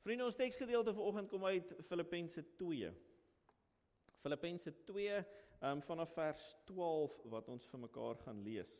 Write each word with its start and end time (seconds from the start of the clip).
Vriende, 0.00 0.24
ons 0.24 0.36
teksgedeelte 0.36 0.94
vanoggend 0.96 1.28
kom 1.28 1.42
uit 1.44 1.72
Filippense 1.84 2.40
2. 2.56 2.88
Filippense 4.22 4.72
2 4.88 5.18
um, 5.68 5.82
vanaf 5.84 6.14
vers 6.16 6.44
12 6.70 7.18
wat 7.34 7.50
ons 7.52 7.66
vir 7.68 7.82
mekaar 7.82 8.16
gaan 8.22 8.40
lees. 8.40 8.72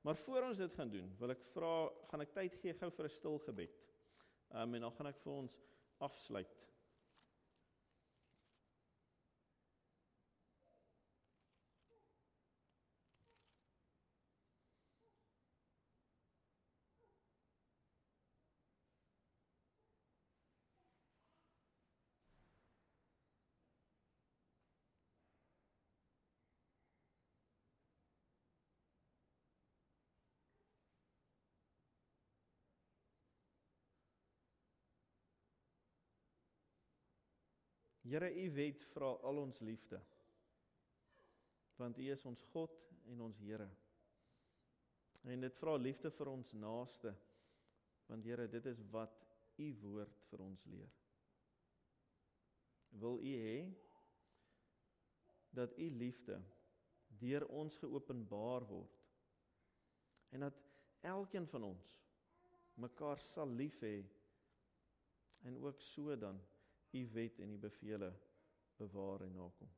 Maar 0.00 0.16
voor 0.16 0.46
ons 0.48 0.62
dit 0.62 0.78
gaan 0.78 0.92
doen, 0.94 1.10
wil 1.20 1.34
ek 1.34 1.44
vra, 1.52 1.72
gaan 2.08 2.24
ek 2.24 2.32
tyd 2.38 2.56
gee 2.62 2.72
gou 2.78 2.88
vir 2.88 3.08
'n 3.08 3.14
stil 3.18 3.36
gebed. 3.44 3.76
Um, 4.54 4.78
en 4.78 4.86
dan 4.86 4.96
gaan 4.96 5.10
ek 5.12 5.20
vir 5.26 5.32
ons 5.34 5.58
afsluit. 6.08 6.56
Here, 38.06 38.28
U 38.30 38.50
wet 38.54 38.84
vra 38.92 39.08
al 39.26 39.40
ons 39.42 39.58
liefde. 39.66 39.98
Want 41.76 41.98
U 41.98 42.06
is 42.12 42.22
ons 42.28 42.42
God 42.52 42.76
en 43.10 43.24
ons 43.26 43.40
Here. 43.42 43.66
En 45.26 45.42
dit 45.42 45.58
vra 45.58 45.74
liefde 45.80 46.12
vir 46.14 46.30
ons 46.30 46.52
naaste. 46.54 47.12
Want 48.06 48.28
Here, 48.28 48.46
dit 48.50 48.70
is 48.70 48.82
wat 48.94 49.26
U 49.58 49.72
woord 49.82 50.22
vir 50.30 50.44
ons 50.44 50.64
leer. 50.70 50.92
Wil 53.02 53.18
U 53.18 53.34
hê 53.42 53.58
dat 55.56 55.74
U 55.80 55.88
liefde 55.98 56.38
deur 57.18 57.46
ons 57.48 57.78
geopenbaar 57.80 58.66
word 58.68 59.04
en 60.36 60.44
dat 60.44 60.58
elkeen 61.06 61.46
van 61.48 61.64
ons 61.70 61.92
mekaar 62.82 63.20
sal 63.24 63.48
lief 63.56 63.78
hê 63.80 63.96
en 65.48 65.56
ook 65.64 65.80
so 65.80 66.16
dan 66.20 66.36
u 66.96 67.08
wet 67.12 67.38
en 67.38 67.50
u 67.50 67.58
beveel 67.58 68.12
bewaar 68.76 69.20
en 69.20 69.32
nakom. 69.32 69.70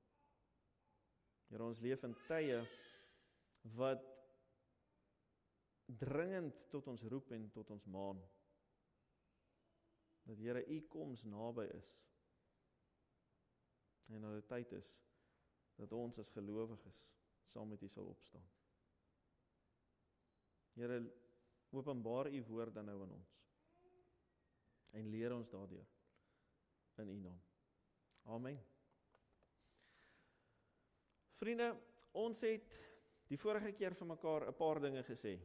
Here 1.48 1.64
ons 1.64 1.80
leef 1.80 2.02
in 2.04 2.14
tye 2.26 2.58
wat 3.78 4.04
dringend 6.00 6.58
tot 6.72 6.90
ons 6.92 7.04
roep 7.08 7.32
en 7.32 7.48
tot 7.54 7.70
ons 7.72 7.86
maan. 7.88 8.20
Dat 10.28 10.40
Here 10.42 10.64
u 10.66 10.80
koms 10.92 11.24
naby 11.24 11.64
is. 11.72 11.88
En 14.12 14.24
dat 14.24 14.38
dit 14.40 14.48
tyd 14.48 14.72
is 14.80 14.92
dat 15.78 15.92
ons 15.92 16.18
as 16.18 16.32
gelowiges 16.34 17.04
saam 17.48 17.68
met 17.68 17.82
u 17.82 17.88
sal 17.88 18.08
opstaan. 18.10 18.44
Here 20.76 21.00
openbaar 21.70 22.32
u 22.32 22.42
woord 22.48 22.74
dan 22.74 22.84
nou 22.84 23.02
aan 23.02 23.14
ons. 23.20 23.36
En 24.90 25.08
leer 25.12 25.34
ons 25.36 25.50
daardeur 25.50 25.97
in 26.98 27.08
U 27.08 27.18
naam. 27.20 27.40
Amen. 28.22 28.58
Vriende, 31.38 31.76
ons 32.12 32.40
het 32.40 32.74
die 33.30 33.38
vorige 33.38 33.72
keer 33.72 33.94
vir 33.94 34.06
mekaar 34.06 34.48
'n 34.48 34.54
paar 34.54 34.80
dinge 34.80 35.02
gesê. 35.02 35.38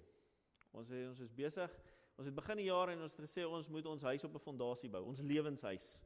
Ons 0.71 0.89
sê 0.89 1.07
ons 1.07 1.19
is 1.19 1.33
besig. 1.33 1.71
Ons 2.17 2.27
het 2.27 2.35
begin 2.35 2.57
die 2.57 2.69
jaar 2.69 2.89
en 2.89 3.01
ons 3.01 3.15
het 3.15 3.25
gesê 3.25 3.45
ons 3.45 3.69
moet 3.69 3.85
ons 3.85 4.01
huis 4.01 4.23
op 4.23 4.33
'n 4.33 4.39
fondasie 4.39 4.89
bou, 4.89 5.03
ons 5.05 5.21
lewenshuis. 5.21 5.99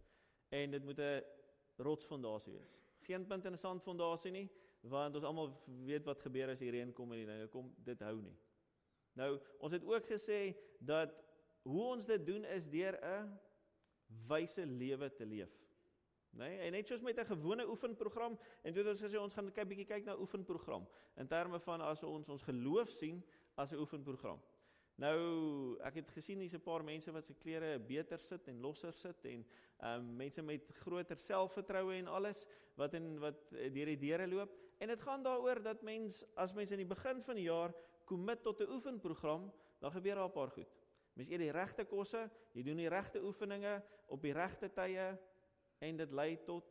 En 0.50 0.72
dit 0.72 0.84
moet 0.84 1.00
'n 1.00 1.24
rotsfondasie 1.78 2.54
wees. 2.54 2.76
Geen 3.02 3.26
punt 3.26 3.46
in 3.46 3.54
'n 3.54 3.58
sandfondasie 3.58 4.32
nie, 4.32 4.50
want 4.82 5.16
ons 5.16 5.24
almal 5.24 5.64
weet 5.66 6.06
wat 6.06 6.20
gebeur 6.20 6.50
as 6.50 6.60
die 6.60 6.72
reën 6.72 6.94
kom 6.94 7.12
en 7.12 7.18
die 7.18 7.26
dinge 7.26 7.48
kom, 7.48 7.74
dit 7.78 8.00
hou 8.00 8.22
nie. 8.22 8.38
Nou, 9.14 9.40
ons 9.60 9.74
het 9.74 9.84
ook 9.84 10.06
gesê 10.06 10.56
dat 10.80 11.14
hoe 11.62 11.84
ons 11.84 12.06
dit 12.06 12.26
doen 12.26 12.46
is 12.46 12.70
deur 12.70 13.00
'n 13.02 13.40
wyse 14.28 14.66
lewe 14.66 15.14
te 15.14 15.26
leef. 15.26 15.54
Né? 16.32 16.48
Nee, 16.48 16.58
en 16.68 16.72
net 16.72 16.88
soos 16.88 17.02
met 17.02 17.20
'n 17.20 17.26
gewone 17.26 17.68
oefenprogram 17.68 18.38
en 18.64 18.74
dit 18.74 18.88
ons 18.88 19.02
gesê 19.02 19.18
ons 19.20 19.34
gaan 19.34 19.52
kyk 19.52 19.68
bietjie 19.68 19.86
kyk 19.86 20.06
na 20.06 20.18
oefenprogram 20.18 20.88
in 21.16 21.28
terme 21.28 21.60
van 21.60 21.82
as 21.82 22.04
ons 22.04 22.30
ons 22.30 22.44
geloof 22.44 22.90
sien 22.90 23.24
as 23.56 23.72
'n 23.72 23.80
oefenprogram. 23.80 24.40
Nou, 24.98 25.78
ek 25.86 25.96
het 25.96 26.10
gesien 26.10 26.40
hier's 26.40 26.54
'n 26.54 26.62
paar 26.62 26.84
mense 26.84 27.12
wat 27.12 27.26
se 27.26 27.34
klere 27.34 27.80
beter 27.80 28.20
sit 28.20 28.48
en 28.48 28.60
losser 28.60 28.94
sit 28.94 29.26
en 29.26 29.46
ehm 29.80 30.00
um, 30.00 30.16
mense 30.16 30.42
met 30.42 30.72
groter 30.82 31.18
selfvertroue 31.18 31.94
en 31.94 32.08
alles 32.08 32.46
wat 32.76 32.94
in 32.94 33.20
wat 33.20 33.50
deur 33.50 33.86
die 33.86 33.98
deure 33.98 34.28
loop 34.28 34.56
en 34.78 34.88
dit 34.88 35.02
gaan 35.02 35.24
daaroor 35.24 35.62
dat 35.62 35.82
mens 35.82 36.24
as 36.36 36.54
mens 36.54 36.72
in 36.72 36.78
die 36.78 36.86
begin 36.96 37.22
van 37.24 37.36
die 37.36 37.44
jaar 37.50 37.74
commit 38.06 38.42
tot 38.42 38.62
'n 38.62 38.72
oefenprogram, 38.72 39.52
dan 39.80 39.92
gebeur 39.92 40.16
daar 40.16 40.30
'n 40.30 40.32
paar 40.32 40.52
goed. 40.52 40.77
Mens 41.18 41.32
eet 41.34 41.42
die 41.42 41.54
regte 41.54 41.86
kosse, 41.90 42.28
jy 42.54 42.64
doen 42.68 42.78
die 42.78 42.92
regte 42.94 43.24
oefeninge 43.26 43.80
op 44.14 44.22
die 44.22 44.36
regte 44.38 44.70
tye 44.70 45.08
en 45.82 45.98
dit 45.98 46.12
lei 46.14 46.36
tot 46.46 46.70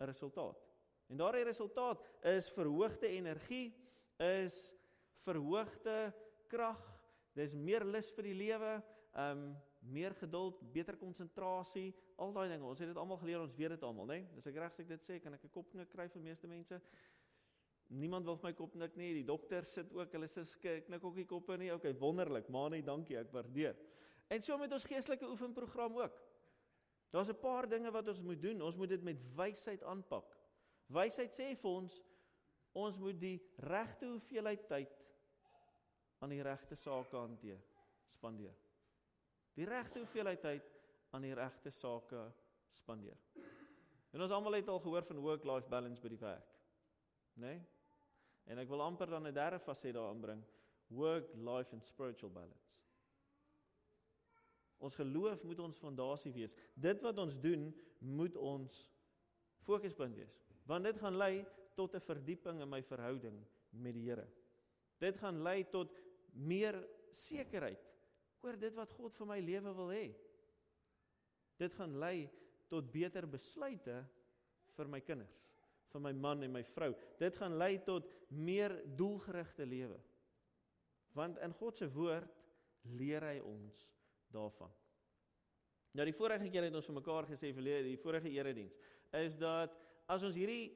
'n 0.00 0.08
resultaat. 0.08 0.62
En 1.10 1.16
daardie 1.16 1.44
resultaat 1.44 2.06
is 2.24 2.48
verhoogde 2.50 3.08
energie, 3.08 3.74
is 4.16 4.74
verhoogde 5.26 6.14
krag, 6.48 6.80
dis 7.34 7.54
meer 7.54 7.84
lus 7.84 8.10
vir 8.10 8.22
die 8.24 8.34
lewe, 8.34 8.82
um 9.12 9.56
meer 9.80 10.14
geduld, 10.14 10.60
beter 10.72 10.96
konsentrasie, 10.96 11.94
al 12.20 12.32
daai 12.32 12.48
dinge. 12.48 12.66
Ons 12.68 12.82
het 12.82 12.88
dit 12.88 12.98
almal 13.00 13.16
geleer, 13.16 13.40
ons 13.40 13.54
weet 13.56 13.70
dit 13.70 13.82
almal, 13.82 14.06
né? 14.06 14.18
Nee? 14.20 14.34
Dis 14.36 14.46
ek 14.46 14.58
reg 14.60 14.74
as 14.74 14.82
ek 14.82 14.88
dit 14.88 15.06
sê, 15.06 15.20
kan 15.20 15.34
ek 15.34 15.44
'n 15.44 15.50
kopknik 15.50 15.88
kry 15.88 16.08
vir 16.08 16.22
meeste 16.22 16.46
mense? 16.46 16.80
Niemand 17.90 18.26
wil 18.26 18.36
vir 18.38 18.50
my 18.50 18.52
kop 18.54 18.74
nik 18.78 18.96
nie. 18.98 19.10
Die 19.18 19.26
dokter 19.26 19.66
sit 19.66 19.90
ook, 19.96 20.12
hulle 20.14 20.28
sê 20.30 20.44
knik 20.86 21.04
ook 21.04 21.16
nie 21.18 21.26
koppe 21.26 21.56
nie. 21.58 21.72
Okay, 21.74 21.94
wonderlik. 21.98 22.48
Maanie, 22.48 22.84
dankie. 22.86 23.16
Ek 23.18 23.32
waardeer. 23.34 23.78
En 24.30 24.42
so 24.46 24.58
met 24.58 24.72
ons 24.72 24.86
geestelike 24.86 25.26
oefenprogram 25.26 25.96
ook. 25.98 26.20
Daar's 27.10 27.30
'n 27.30 27.40
paar 27.40 27.68
dinge 27.68 27.90
wat 27.90 28.08
ons 28.08 28.22
moet 28.22 28.42
doen. 28.42 28.62
Ons 28.62 28.76
moet 28.76 28.88
dit 28.88 29.02
met 29.02 29.18
wysheid 29.34 29.82
aanpak. 29.82 30.36
Wysheid 30.86 31.34
sê 31.34 31.56
vir 31.56 31.70
ons 31.70 32.00
ons 32.72 32.98
moet 32.98 33.20
die 33.20 33.42
regte 33.56 34.06
hoeveelheid 34.06 34.68
tyd 34.68 34.92
aan 36.20 36.30
die 36.30 36.42
regte 36.42 36.76
sake 36.76 37.16
hanteer, 37.16 37.60
spandeer. 38.06 38.54
Die 39.54 39.64
regte 39.64 39.98
hoeveelheid 39.98 40.40
tyd 40.40 40.70
aan 41.10 41.22
die 41.22 41.34
regte 41.34 41.70
sake 41.70 42.32
spandeer. 42.70 43.18
En 44.12 44.20
ons 44.20 44.30
almal 44.30 44.52
het 44.52 44.68
al 44.68 44.78
gehoor 44.78 45.02
van 45.02 45.18
work-life 45.18 45.68
balance 45.68 46.02
by 46.02 46.08
die 46.08 46.18
werk. 46.22 46.56
Né? 47.34 47.46
Nee? 47.46 47.79
En 48.50 48.58
ek 48.58 48.70
wil 48.70 48.82
amper 48.82 49.10
dan 49.12 49.26
'n 49.26 49.34
derde 49.34 49.60
faset 49.62 49.94
daarin 49.94 50.20
bring, 50.20 50.42
work, 50.88 51.34
life 51.34 51.72
and 51.72 51.84
spiritual 51.84 52.32
balance. 52.32 52.78
Ons 54.78 54.94
geloof 54.94 55.42
moet 55.44 55.58
ons 55.58 55.78
fondasie 55.78 56.32
wees. 56.32 56.54
Dit 56.74 57.02
wat 57.04 57.18
ons 57.18 57.36
doen, 57.40 57.68
moet 57.98 58.36
ons 58.36 58.90
fokuspunt 59.62 60.16
wees. 60.16 60.40
Want 60.66 60.84
dit 60.84 60.98
gaan 60.98 61.16
lei 61.16 61.46
tot 61.76 61.94
'n 61.94 62.00
verdieping 62.00 62.60
in 62.60 62.68
my 62.68 62.82
verhouding 62.82 63.46
met 63.70 63.94
die 63.94 64.08
Here. 64.08 64.26
Dit 64.98 65.16
gaan 65.16 65.42
lei 65.42 65.64
tot 65.70 65.92
meer 66.32 66.88
sekerheid 67.10 67.86
oor 68.40 68.56
dit 68.56 68.74
wat 68.74 68.92
God 68.92 69.16
vir 69.16 69.26
my 69.26 69.40
lewe 69.40 69.74
wil 69.74 69.88
hê. 69.88 70.14
Dit 71.56 71.74
gaan 71.74 71.98
lei 71.98 72.30
tot 72.68 72.92
beter 72.92 73.26
besluite 73.26 74.06
vir 74.76 74.88
my 74.88 75.00
kinders 75.00 75.40
vir 75.92 76.02
my 76.04 76.12
man 76.12 76.44
en 76.46 76.52
my 76.54 76.62
vrou. 76.74 76.92
Dit 77.18 77.36
gaan 77.40 77.58
lei 77.58 77.78
tot 77.84 78.08
meer 78.30 78.74
doelgerigte 78.96 79.66
lewe. 79.66 79.98
Want 81.16 81.40
in 81.42 81.54
God 81.58 81.76
se 81.76 81.88
woord 81.90 82.36
leer 82.96 83.24
hy 83.26 83.38
ons 83.44 83.82
daarvan. 84.32 84.70
Nou 85.98 86.06
die 86.06 86.14
vorige 86.14 86.50
keer 86.52 86.68
het 86.68 86.76
ons 86.78 86.86
vir 86.86 87.00
mekaar 87.00 87.26
gesê 87.26 87.50
vir 87.54 87.82
die 87.82 87.98
vorige 87.98 88.30
erediens 88.30 88.78
is 89.18 89.34
dat 89.40 89.74
as 90.06 90.22
ons 90.22 90.36
hierdie 90.38 90.70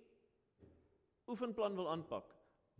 oefenplan 1.31 1.77
wil 1.79 1.87
aanpak, 1.93 2.33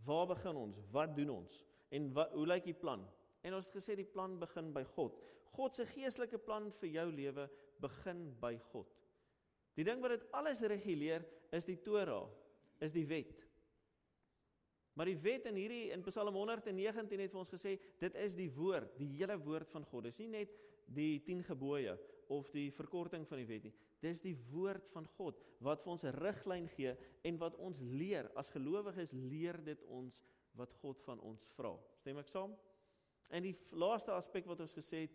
waar 0.05 0.27
begin 0.27 0.59
ons? 0.59 0.81
Wat 0.91 1.15
doen 1.15 1.31
ons? 1.37 1.61
En 1.95 2.09
wat 2.13 2.33
hoe 2.35 2.47
lyk 2.47 2.67
die 2.67 2.75
plan? 2.75 3.05
En 3.45 3.55
ons 3.55 3.69
het 3.69 3.77
gesê 3.79 3.95
die 3.95 4.09
plan 4.09 4.35
begin 4.41 4.73
by 4.75 4.83
God. 4.95 5.15
God 5.55 5.77
se 5.77 5.85
geestelike 5.87 6.41
plan 6.43 6.67
vir 6.81 6.91
jou 6.97 7.07
lewe 7.15 7.47
begin 7.81 8.27
by 8.41 8.57
God. 8.71 8.91
Die 9.75 9.85
ding 9.87 10.01
wat 10.03 10.15
dit 10.15 10.25
alles 10.35 10.61
reguleer 10.63 11.25
is 11.55 11.67
die 11.67 11.77
Torah, 11.83 12.25
is 12.83 12.93
die 12.95 13.05
wet. 13.07 13.41
Maar 14.95 15.11
die 15.11 15.19
wet 15.19 15.49
in 15.49 15.57
hierdie 15.59 15.89
in 15.91 16.03
Psalm 16.07 16.37
119 16.37 17.19
het 17.19 17.33
vir 17.33 17.41
ons 17.41 17.51
gesê 17.51 17.75
dit 17.99 18.19
is 18.23 18.35
die 18.35 18.47
woord, 18.55 18.93
die 18.99 19.09
hele 19.17 19.35
woord 19.43 19.71
van 19.73 19.83
God. 19.89 20.07
Dis 20.07 20.21
nie 20.23 20.29
net 20.31 20.53
die 20.95 21.19
10 21.25 21.43
gebooie 21.49 21.97
of 22.31 22.47
die 22.55 22.69
verkorting 22.73 23.25
van 23.27 23.41
die 23.41 23.49
wet 23.49 23.67
nie. 23.67 23.73
Dis 24.01 24.23
die 24.23 24.35
woord 24.51 24.87
van 24.93 25.07
God 25.17 25.41
wat 25.65 25.83
vir 25.83 25.91
ons 25.91 26.05
'n 26.05 26.15
riglyn 26.15 26.69
gee 26.69 26.95
en 27.23 27.37
wat 27.37 27.57
ons 27.59 27.81
leer 27.81 28.31
as 28.35 28.49
gelowiges 28.49 29.11
leer 29.13 29.59
dit 29.65 29.83
ons 29.83 30.23
wat 30.55 30.71
God 30.81 31.01
van 31.03 31.19
ons 31.19 31.43
vra. 31.57 31.75
Stem 31.99 32.17
ek 32.17 32.27
saam? 32.27 32.55
En 33.29 33.43
die 33.43 33.57
laaste 33.71 34.11
aspek 34.11 34.45
wat 34.45 34.61
ons 34.61 34.73
gesê 34.73 35.01
het 35.01 35.11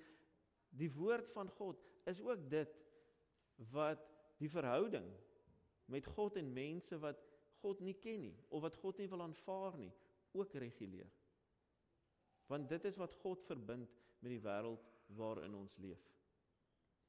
Die 0.70 0.90
woord 0.94 1.30
van 1.34 1.50
God 1.58 1.80
is 2.10 2.20
ook 2.22 2.46
dit 2.50 2.76
wat 3.74 4.06
die 4.40 4.50
verhouding 4.50 5.06
met 5.90 6.06
God 6.16 6.38
en 6.40 6.52
mense 6.54 6.96
wat 7.02 7.20
God 7.60 7.82
nie 7.84 7.96
ken 8.00 8.24
nie 8.28 8.36
of 8.48 8.64
wat 8.64 8.78
God 8.80 9.00
nie 9.00 9.08
wil 9.10 9.24
aanvaar 9.26 9.76
nie, 9.78 9.92
ook 10.32 10.54
reguleer. 10.62 11.10
Want 12.50 12.68
dit 12.70 12.86
is 12.88 12.98
wat 12.98 13.14
God 13.22 13.42
verbind 13.46 13.90
met 14.20 14.32
die 14.32 14.42
wêreld 14.42 14.86
waarin 15.18 15.54
ons 15.58 15.76
leef. 15.82 16.02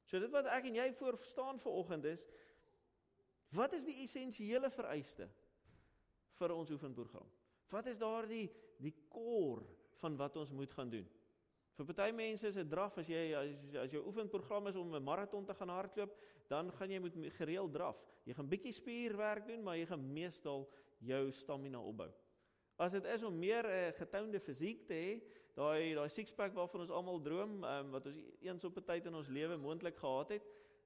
So 0.06 0.20
dit 0.20 0.32
wat 0.34 0.48
ek 0.50 0.66
en 0.68 0.80
jy 0.80 0.88
voor 0.98 1.18
staan 1.24 1.60
vir 1.62 1.78
oggend 1.78 2.08
is 2.10 2.26
wat 3.52 3.74
is 3.76 3.84
die 3.84 3.98
essensiële 4.04 4.70
vereiste 4.72 5.28
vir 6.38 6.54
ons 6.54 6.70
oefenprogram? 6.72 7.26
Wat 7.72 7.88
is 7.88 8.00
daardie 8.00 8.46
die 8.82 8.94
core 9.12 9.64
van 10.00 10.16
wat 10.20 10.36
ons 10.40 10.52
moet 10.56 10.72
gaan 10.72 10.90
doen? 10.92 11.08
Vir 11.76 11.88
party 11.88 12.12
mense 12.12 12.46
is 12.46 12.56
dit 12.60 12.68
draf 12.68 12.98
as 13.00 13.08
jy 13.08 13.20
as, 13.36 13.76
as 13.80 13.92
jou 13.94 14.02
oefenprogram 14.04 14.66
is 14.68 14.76
om 14.76 14.94
'n 14.94 15.02
maraton 15.02 15.44
te 15.44 15.54
gaan 15.54 15.68
hardloop, 15.68 16.16
dan 16.48 16.72
gaan 16.72 16.90
jy 16.90 16.98
moet 17.00 17.16
gereeld 17.38 17.72
draf. 17.72 18.02
Jy 18.24 18.34
gaan 18.34 18.48
bietjie 18.48 18.72
spierwerk 18.72 19.46
doen, 19.46 19.62
maar 19.62 19.76
jy 19.76 19.86
gaan 19.86 20.12
meestal 20.12 20.68
jou 20.98 21.30
stamina 21.30 21.80
opbou. 21.80 22.10
As 22.76 22.92
dit 22.92 23.04
is 23.04 23.22
om 23.22 23.38
meer 23.38 23.64
'n 23.64 23.70
uh, 23.70 23.88
eh, 23.88 23.94
getounde 23.94 24.40
fisiek 24.40 24.86
te 24.86 24.94
hê, 24.94 25.22
daai 25.54 25.94
daai 25.94 26.08
six-pack 26.08 26.52
waarvan 26.52 26.80
ons 26.80 26.90
almal 26.90 27.20
droom, 27.20 27.64
um, 27.64 27.90
wat 27.90 28.06
ons 28.06 28.16
eens 28.40 28.64
op 28.64 28.76
'n 28.76 28.84
tyd 28.84 29.06
in 29.06 29.14
ons 29.14 29.28
lewe 29.28 29.56
moontlik 29.56 29.96
gehad 29.96 30.28
het, 30.28 30.42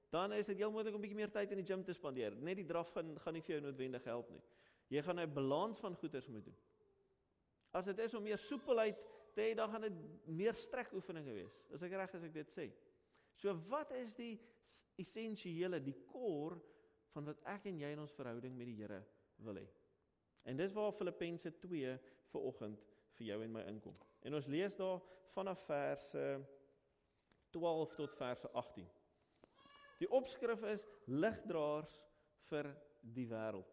dan 0.09 0.33
is 0.33 0.45
dit 0.45 0.57
heel 0.57 0.71
moontlik 0.71 0.95
om 0.95 1.01
bietjie 1.01 1.17
meer 1.17 1.31
tyd 1.31 1.51
in 1.51 1.57
die 1.57 1.65
gym 1.65 1.83
te 1.83 1.93
spandeer. 1.93 2.35
Net 2.35 2.55
die 2.55 2.65
draf 2.65 2.89
gaan 2.89 3.19
gaan 3.19 3.33
nie 3.33 3.41
vir 3.41 3.55
jou 3.55 3.61
noodwendig 3.61 4.03
help 4.03 4.29
nie. 4.29 4.41
Jy 4.87 5.01
gaan 5.01 5.19
'n 5.19 5.33
balans 5.33 5.79
van 5.79 5.95
goeders 5.95 6.27
moet 6.27 6.45
doen. 6.45 6.57
As 7.71 7.85
dit 7.85 7.99
is 7.99 8.13
om 8.13 8.23
meer 8.23 8.37
soepelheid 8.37 8.97
te 9.37 9.45
hê, 9.45 9.53
dan 9.57 9.69
gaan 9.71 9.85
dit 9.85 9.97
meer 10.33 10.57
strek 10.57 10.91
oefeninge 10.97 11.33
wees. 11.35 11.59
Is 11.73 11.85
ek 11.85 11.93
reg 11.99 12.15
as 12.17 12.25
ek 12.25 12.33
dit 12.35 12.53
sê? 12.53 12.67
So 13.37 13.53
wat 13.69 13.93
is 13.99 14.15
die 14.17 14.33
essensiële, 14.97 15.79
die 15.83 15.95
core 16.09 16.57
van 17.13 17.29
wat 17.29 17.43
ek 17.53 17.69
en 17.69 17.81
jy 17.83 17.93
in 17.93 18.01
ons 18.01 18.15
verhouding 18.17 18.57
met 18.57 18.69
die 18.71 18.77
Here 18.79 19.03
wil 19.45 19.61
hê? 19.61 19.67
En 20.47 20.57
dis 20.57 20.73
waar 20.73 20.95
Filippense 20.95 21.51
2 21.61 21.95
vir 22.31 22.49
oggend 22.49 22.83
vir 23.17 23.29
jou 23.31 23.39
en 23.43 23.53
my 23.53 23.63
inkom. 23.69 23.95
En 24.25 24.37
ons 24.37 24.49
lees 24.49 24.75
daar 24.77 25.01
vanaf 25.35 25.61
verse 25.67 26.23
12 27.53 27.95
tot 27.99 28.15
verse 28.17 28.49
18. 28.53 28.87
Die 30.01 30.09
opskrif 30.13 30.63
is 30.69 30.85
ligdraers 31.09 31.93
vir 32.49 32.69
die 33.01 33.25
wêreld. 33.29 33.69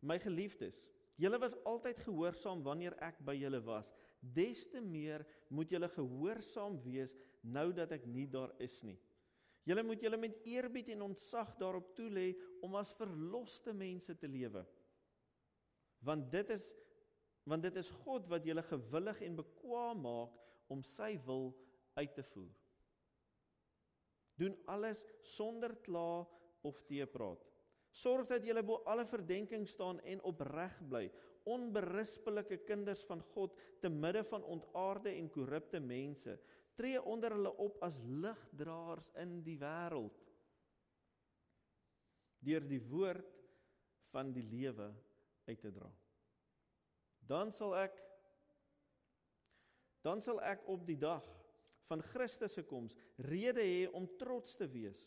My 0.00 0.16
geliefdes, 0.18 0.78
julle 1.20 1.38
was 1.42 1.56
altyd 1.68 2.00
gehoorsaam 2.06 2.62
wanneer 2.64 2.96
ek 3.04 3.20
by 3.26 3.34
julle 3.36 3.60
was. 3.66 3.90
Des 4.20 4.66
te 4.72 4.80
meer 4.80 5.24
moet 5.52 5.70
julle 5.72 5.88
gehoorsaam 5.92 6.78
wees 6.84 7.14
nou 7.42 7.70
dat 7.76 7.92
ek 7.96 8.06
nie 8.08 8.26
daar 8.30 8.52
is 8.62 8.80
nie. 8.86 8.98
Julle 9.68 9.84
moet 9.84 10.02
julle 10.02 10.18
met 10.20 10.38
eerbied 10.48 10.88
en 10.94 11.10
ontzag 11.10 11.52
daarop 11.60 11.92
toelê 11.96 12.32
om 12.64 12.76
as 12.80 12.92
verloste 12.96 13.74
mense 13.76 14.16
te 14.18 14.28
lewe. 14.28 14.64
Want 16.04 16.30
dit 16.32 16.56
is 16.56 16.70
want 17.48 17.64
dit 17.64 17.76
is 17.80 17.88
God 18.04 18.28
wat 18.30 18.44
julle 18.46 18.62
gewillig 18.62 19.22
en 19.26 19.38
bekwaam 19.40 20.02
maak 20.04 20.34
om 20.70 20.82
sy 20.86 21.14
wil 21.26 21.48
uit 21.96 22.12
te 22.14 22.22
voer. 22.30 22.52
Doen 24.38 24.54
alles 24.70 25.02
sonder 25.26 25.74
kla 25.84 26.22
of 26.62 26.78
teepraat. 26.86 27.49
Sorg 27.90 28.28
dat 28.30 28.44
jy 28.46 28.54
bo 28.62 28.80
alle 28.86 29.04
verdenking 29.08 29.66
staan 29.68 29.98
en 30.06 30.22
opreg 30.26 30.76
bly, 30.88 31.08
onberispelike 31.50 32.60
kinders 32.68 33.02
van 33.08 33.22
God 33.32 33.56
te 33.82 33.90
midde 33.90 34.22
van 34.28 34.44
ontaarde 34.44 35.10
en 35.16 35.30
korrupte 35.32 35.80
mense. 35.82 36.36
Tree 36.78 37.00
onder 37.02 37.34
hulle 37.34 37.52
op 37.58 37.80
as 37.82 37.98
ligdraers 38.06 39.10
in 39.20 39.40
die 39.44 39.58
wêreld. 39.58 40.20
Deur 42.40 42.64
die 42.64 42.80
woord 42.88 43.40
van 44.14 44.30
die 44.32 44.46
lewe 44.46 44.88
uit 45.48 45.60
te 45.60 45.72
dra. 45.74 45.90
Dan 47.26 47.52
sal 47.54 47.74
ek 47.82 47.98
dan 50.00 50.22
sal 50.24 50.38
ek 50.40 50.62
op 50.72 50.86
die 50.88 50.96
dag 50.96 51.26
van 51.90 52.00
Christus 52.14 52.54
se 52.56 52.62
koms 52.64 52.94
rede 53.28 53.60
hê 53.60 53.82
om 53.92 54.06
trots 54.16 54.54
te 54.56 54.68
wees 54.70 55.02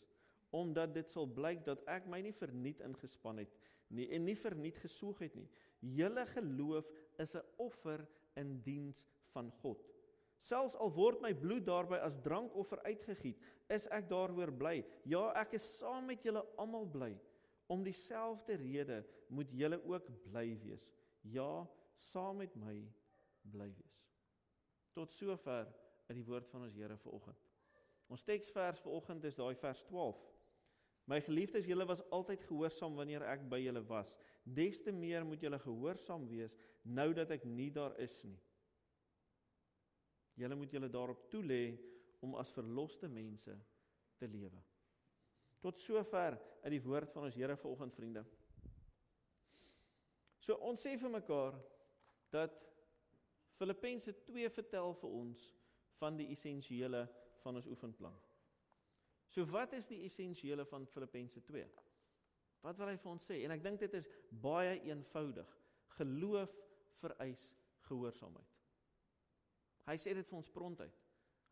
omdat 0.54 0.94
dit 0.94 1.10
sal 1.10 1.26
blyk 1.26 1.64
dat 1.66 1.82
ek 1.90 2.06
my 2.10 2.20
nie 2.22 2.34
verniet 2.36 2.82
ingespan 2.86 3.42
het 3.42 3.54
nie 3.94 4.06
en 4.14 4.24
nie 4.26 4.36
verniet 4.38 4.78
gesoeg 4.82 5.24
het 5.26 5.34
nie. 5.38 5.48
Julle 5.94 6.24
geloof 6.32 6.88
is 7.20 7.34
'n 7.36 7.44
offer 7.56 8.06
in 8.36 8.60
diens 8.62 9.06
van 9.32 9.50
God. 9.62 9.84
Selfs 10.36 10.76
al 10.76 10.90
word 10.92 11.20
my 11.20 11.32
bloed 11.34 11.66
daarby 11.66 11.96
as 12.02 12.18
drankoffer 12.20 12.82
uitgegiet, 12.82 13.38
is 13.68 13.86
ek 13.86 14.08
daaroor 14.08 14.52
bly. 14.52 14.84
Ja, 15.04 15.32
ek 15.40 15.52
is 15.52 15.78
saam 15.78 16.06
met 16.06 16.22
julle 16.22 16.44
almal 16.56 16.86
bly. 16.86 17.20
Om 17.66 17.82
dieselfde 17.82 18.56
rede 18.56 19.04
moet 19.28 19.50
julle 19.50 19.80
ook 19.84 20.10
bly 20.24 20.58
wees. 20.60 20.90
Ja, 21.22 21.66
saam 21.96 22.36
met 22.36 22.54
my 22.56 22.92
bly 23.42 23.72
wees. 23.74 24.02
Tot 24.92 25.10
sover 25.10 25.66
uit 26.08 26.16
die 26.16 26.26
woord 26.26 26.48
van 26.48 26.62
ons 26.62 26.74
Here 26.74 26.96
vir 26.96 27.12
oggend. 27.12 27.50
Ons 28.08 28.22
teksvers 28.22 28.80
vir 28.84 28.92
oggend 28.92 29.24
is 29.24 29.36
daai 29.36 29.54
vers 29.54 29.82
12. 29.88 30.20
My 31.04 31.20
geliefdes, 31.20 31.66
julle 31.68 31.84
was 31.84 32.00
altyd 32.16 32.46
gehoorsaam 32.48 32.94
wanneer 32.96 33.26
ek 33.28 33.44
by 33.50 33.60
julle 33.60 33.82
was. 33.88 34.14
Des 34.44 34.80
te 34.80 34.92
meer 34.92 35.24
moet 35.28 35.42
julle 35.44 35.58
gehoorsaam 35.60 36.24
wees 36.30 36.56
nou 36.82 37.10
dat 37.16 37.32
ek 37.36 37.44
nie 37.44 37.70
daar 37.72 37.92
is 38.00 38.14
nie. 38.24 38.38
Julle 40.40 40.56
moet 40.58 40.72
julle 40.72 40.88
daarop 40.90 41.28
toelê 41.30 41.76
om 42.24 42.34
as 42.40 42.52
verloste 42.56 43.08
mense 43.08 43.52
te 44.18 44.28
lewe. 44.28 44.60
Tot 45.60 45.78
sover 45.80 46.38
uit 46.64 46.72
die 46.72 46.82
woord 46.84 47.12
van 47.12 47.28
ons 47.28 47.36
Here 47.36 47.56
vanoggend 47.56 47.94
vriende. 47.96 48.24
So 50.44 50.56
ons 50.64 50.82
sê 50.84 50.96
vir 51.00 51.12
mekaar 51.12 51.56
dat 52.32 52.56
Filippense 53.56 54.12
2 54.26 54.50
vertel 54.56 54.96
vir 55.00 55.16
ons 55.20 55.44
van 56.00 56.16
die 56.18 56.30
essensiële 56.34 57.04
van 57.44 57.60
ons 57.60 57.68
oefenplan. 57.70 58.16
So 59.34 59.42
wat 59.50 59.72
is 59.74 59.88
die 59.90 60.04
essensiële 60.06 60.62
van 60.70 60.86
Filippense 60.86 61.40
2? 61.42 61.64
Wat 62.62 62.78
wil 62.78 62.92
hy 62.92 62.98
vir 63.00 63.10
ons 63.10 63.24
sê? 63.26 63.40
En 63.42 63.52
ek 63.56 63.64
dink 63.64 63.80
dit 63.82 63.96
is 63.98 64.06
baie 64.44 64.76
eenvoudig. 64.86 65.48
Geloof 65.98 66.52
vereis 67.00 67.48
gehoorsaamheid. 67.88 68.52
Hy 69.90 69.96
sê 70.00 70.14
dit 70.16 70.28
vir 70.30 70.38
ons 70.38 70.52
prontuit. 70.54 71.00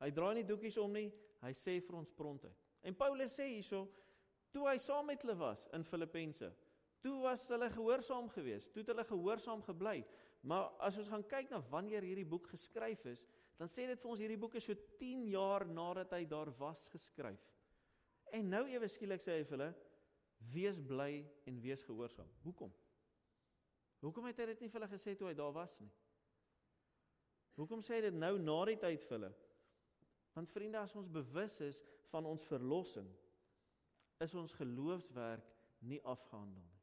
Hy 0.00 0.10
draai 0.14 0.36
nie 0.38 0.46
doekies 0.46 0.78
om 0.80 0.94
nie, 0.94 1.10
hy 1.42 1.52
sê 1.58 1.80
vir 1.82 1.98
ons 1.98 2.14
prontuit. 2.16 2.54
En 2.86 2.96
Paulus 2.98 3.34
sê 3.34 3.48
hierso, 3.50 3.84
toe 4.54 4.64
hy 4.70 4.78
saam 4.82 5.10
met 5.10 5.22
hulle 5.22 5.36
was 5.38 5.66
in 5.76 5.84
Filippense, 5.86 6.48
toe 7.02 7.16
was 7.24 7.44
hulle 7.50 7.68
gehoorsaam 7.74 8.30
geweest, 8.32 8.72
toe 8.72 8.82
het 8.82 8.92
hulle 8.94 9.04
gehoorsaam 9.10 9.62
gebly. 9.66 10.00
Maar 10.46 10.70
as 10.86 10.98
ons 11.02 11.10
gaan 11.12 11.26
kyk 11.28 11.50
na 11.50 11.60
wanneer 11.70 12.06
hierdie 12.06 12.26
boek 12.26 12.48
geskryf 12.54 13.04
is, 13.10 13.26
dan 13.58 13.70
sê 13.70 13.88
dit 13.90 14.00
vir 14.00 14.14
ons 14.14 14.22
hierdie 14.22 14.40
boek 14.40 14.56
is 14.58 14.66
so 14.70 14.78
10 14.98 15.26
jaar 15.34 15.66
nadat 15.68 16.14
hy 16.16 16.24
daar 16.30 16.50
was 16.58 16.86
geskryf. 16.94 17.42
En 18.32 18.48
nou 18.48 18.62
ewe 18.70 18.88
skielik 18.88 19.20
sê 19.20 19.36
hy 19.36 19.44
vir 19.44 19.58
hulle: 19.58 19.70
"Wees 20.52 20.80
bly 20.80 21.24
en 21.46 21.60
wees 21.60 21.84
gehoorsaam." 21.84 22.30
Hoekom? 22.46 22.72
Hoekom 24.02 24.26
het 24.30 24.40
hy 24.40 24.46
dit 24.52 24.62
nie 24.64 24.70
vir 24.72 24.80
hulle 24.80 24.90
gesê 24.90 25.14
toe 25.18 25.28
hy 25.28 25.34
daar 25.38 25.52
was 25.54 25.76
nie? 25.80 25.90
Hoekom 27.60 27.82
sê 27.84 27.98
hy 27.98 28.06
dit 28.08 28.16
nou 28.16 28.32
na 28.40 28.58
die 28.70 28.78
tyd 28.80 29.04
vir 29.04 29.18
hulle? 29.18 29.32
Want 30.32 30.50
vriende, 30.50 30.80
as 30.80 30.94
ons 30.96 31.10
bewus 31.12 31.58
is 31.60 31.82
van 32.10 32.26
ons 32.26 32.44
verlossing, 32.48 33.08
is 34.24 34.34
ons 34.38 34.54
geloofswerk 34.56 35.52
nie 35.84 36.00
afgehandel 36.08 36.62
nie. 36.62 36.80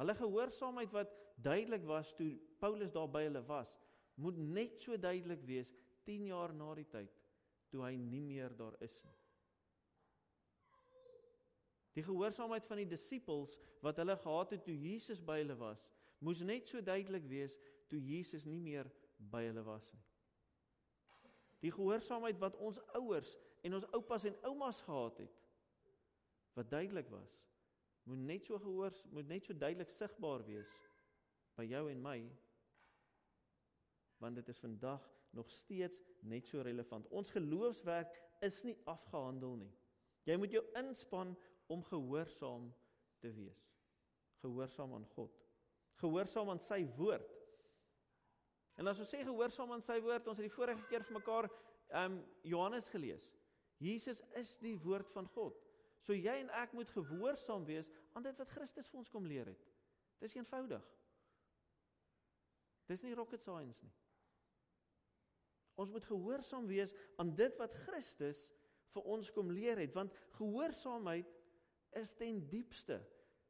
Hulle 0.00 0.14
gehoorsaamheid 0.18 0.92
wat 0.92 1.16
duidelik 1.40 1.84
was 1.88 2.12
toe 2.18 2.34
Paulus 2.60 2.92
daar 2.92 3.08
by 3.10 3.24
hulle 3.26 3.42
was, 3.48 3.78
moet 4.20 4.36
net 4.36 4.80
so 4.82 4.98
duidelik 5.00 5.42
wees 5.48 5.72
10 6.04 6.28
jaar 6.30 6.54
na 6.54 6.74
die 6.76 6.88
tyd 6.90 7.18
toe 7.72 7.84
hy 7.86 7.94
nie 7.96 8.20
meer 8.20 8.52
daar 8.58 8.76
is 8.84 8.98
nie. 9.06 9.21
Die 11.92 12.04
gehoorsaamheid 12.04 12.64
van 12.66 12.80
die 12.80 12.88
disippels 12.88 13.58
wat 13.84 13.98
hulle 14.00 14.16
gehad 14.16 14.54
het 14.56 14.64
toe 14.64 14.76
Jesus 14.76 15.20
by 15.24 15.42
hulle 15.42 15.56
was, 15.60 15.84
moes 16.24 16.40
net 16.46 16.68
so 16.68 16.80
duidelik 16.80 17.26
wees 17.28 17.58
toe 17.90 18.00
Jesus 18.00 18.46
nie 18.48 18.60
meer 18.62 18.88
by 19.32 19.44
hulle 19.48 19.64
was 19.66 19.90
nie. 19.92 20.04
Die 21.62 21.70
gehoorsaamheid 21.70 22.40
wat 22.42 22.56
ons 22.58 22.80
ouers 22.98 23.36
en 23.62 23.76
ons 23.78 23.86
oupas 23.94 24.24
en 24.26 24.38
oumas 24.48 24.80
gehad 24.82 25.22
het 25.22 25.38
wat 26.56 26.70
duidelik 26.70 27.08
was, 27.08 27.36
moet 28.04 28.24
net 28.28 28.48
so 28.48 28.58
gehoors 28.60 29.04
moet 29.14 29.28
net 29.30 29.46
so 29.46 29.54
duidelik 29.56 29.92
sigbaar 29.92 30.42
wees 30.44 30.72
by 31.56 31.64
jou 31.68 31.84
en 31.90 32.02
my 32.02 32.18
want 34.22 34.38
dit 34.38 34.48
is 34.48 34.60
vandag 34.62 35.02
nog 35.34 35.50
steeds 35.50 35.98
net 36.20 36.46
so 36.46 36.60
relevant. 36.62 37.08
Ons 37.10 37.32
geloofswerk 37.34 38.12
is 38.40 38.60
nie 38.62 38.76
afgehandel 38.86 39.56
nie. 39.64 39.70
Jy 40.28 40.36
moet 40.38 40.54
jou 40.54 40.62
inspann 40.78 41.32
om 41.72 41.84
gehoorsaam 41.88 42.68
te 43.22 43.30
wees. 43.32 43.62
Gehoorsaam 44.42 44.94
aan 44.94 45.06
God. 45.14 45.38
Gehoorsaam 46.02 46.50
aan 46.52 46.62
sy 46.62 46.82
woord. 46.96 47.38
En 48.80 48.88
as 48.90 49.00
ons 49.02 49.12
sê 49.12 49.20
gehoorsaam 49.24 49.72
aan 49.74 49.84
sy 49.84 49.98
woord, 50.02 50.28
ons 50.28 50.40
het 50.40 50.48
die 50.48 50.54
vorige 50.54 50.86
keer 50.90 51.04
vir 51.06 51.18
mekaar 51.18 51.48
ehm 51.92 52.16
um, 52.16 52.20
Johannes 52.48 52.88
gelees. 52.88 53.28
Jesus 53.82 54.22
is 54.38 54.54
die 54.62 54.76
woord 54.80 55.10
van 55.12 55.28
God. 55.34 55.58
So 56.02 56.14
jy 56.16 56.34
en 56.40 56.50
ek 56.62 56.72
moet 56.74 56.90
gehoorsaam 56.90 57.66
wees 57.68 57.90
aan 58.16 58.24
dit 58.26 58.38
wat 58.40 58.50
Christus 58.56 58.88
vir 58.90 59.02
ons 59.02 59.10
kom 59.12 59.26
leer 59.28 59.52
het. 59.52 59.66
Dis 60.22 60.34
eenvoudig. 60.38 60.86
Dis 62.90 63.04
nie 63.04 63.14
rocket 63.14 63.44
science 63.44 63.82
nie. 63.84 63.92
Ons 65.80 65.92
moet 65.94 66.04
gehoorsaam 66.06 66.66
wees 66.68 66.92
aan 67.22 67.32
dit 67.36 67.54
wat 67.60 67.76
Christus 67.86 68.50
vir 68.92 69.06
ons 69.14 69.30
kom 69.32 69.50
leer 69.50 69.80
het, 69.80 69.94
want 69.96 70.12
gehoorsaamheid 70.36 71.28
is 72.00 72.14
ten 72.14 72.40
diepste 72.48 73.00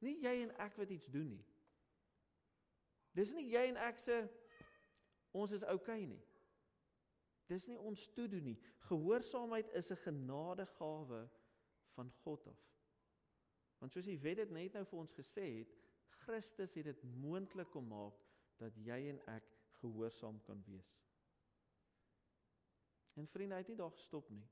nie 0.02 0.18
jy 0.22 0.34
en 0.42 0.52
ek 0.62 0.76
wat 0.80 0.90
iets 0.90 1.11
doen 1.12 1.28
nie. 1.30 1.44
Dis 3.14 3.32
nie 3.37 3.46
jy 3.52 3.68
en 3.70 3.78
ek 3.78 4.00
se 4.02 4.16
ons 5.37 5.52
is 5.54 5.64
oukei 5.64 6.02
okay 6.02 6.06
nie. 6.11 6.22
Dis 7.50 7.68
nie 7.68 7.78
ons 7.78 8.08
toe 8.16 8.26
doen 8.30 8.52
nie. 8.52 8.58
Gehoorsaamheid 8.88 9.70
is 9.78 9.90
'n 9.92 10.02
genadegawe 10.04 11.28
van 11.94 12.12
God 12.25 12.46
af. 12.46 12.62
Want 13.78 13.92
soos 13.92 14.04
die 14.04 14.18
wet 14.18 14.37
dit 14.37 14.50
net 14.50 14.72
nou 14.72 14.84
vir 14.84 14.99
ons 14.99 15.12
gesê 15.12 15.46
het, 15.58 15.72
Christus 16.22 16.75
het 16.75 16.84
dit 16.84 17.02
moontlik 17.02 17.70
kom 17.70 17.88
maak 17.88 18.14
dat 18.56 18.76
jy 18.76 19.08
en 19.08 19.20
ek 19.26 19.44
gehoorsaam 19.80 20.40
kan 20.42 20.62
wees. 20.64 21.00
En 23.14 23.28
vriende, 23.28 23.54
hy 23.54 23.61
het 23.61 23.68
nie 23.68 23.76
daar 23.76 23.90
gestop 23.90 24.30
nie. 24.30 24.44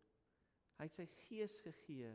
Hy 0.76 0.84
het 0.84 0.92
sy 0.92 1.06
gees 1.06 1.60
gegee 1.60 2.10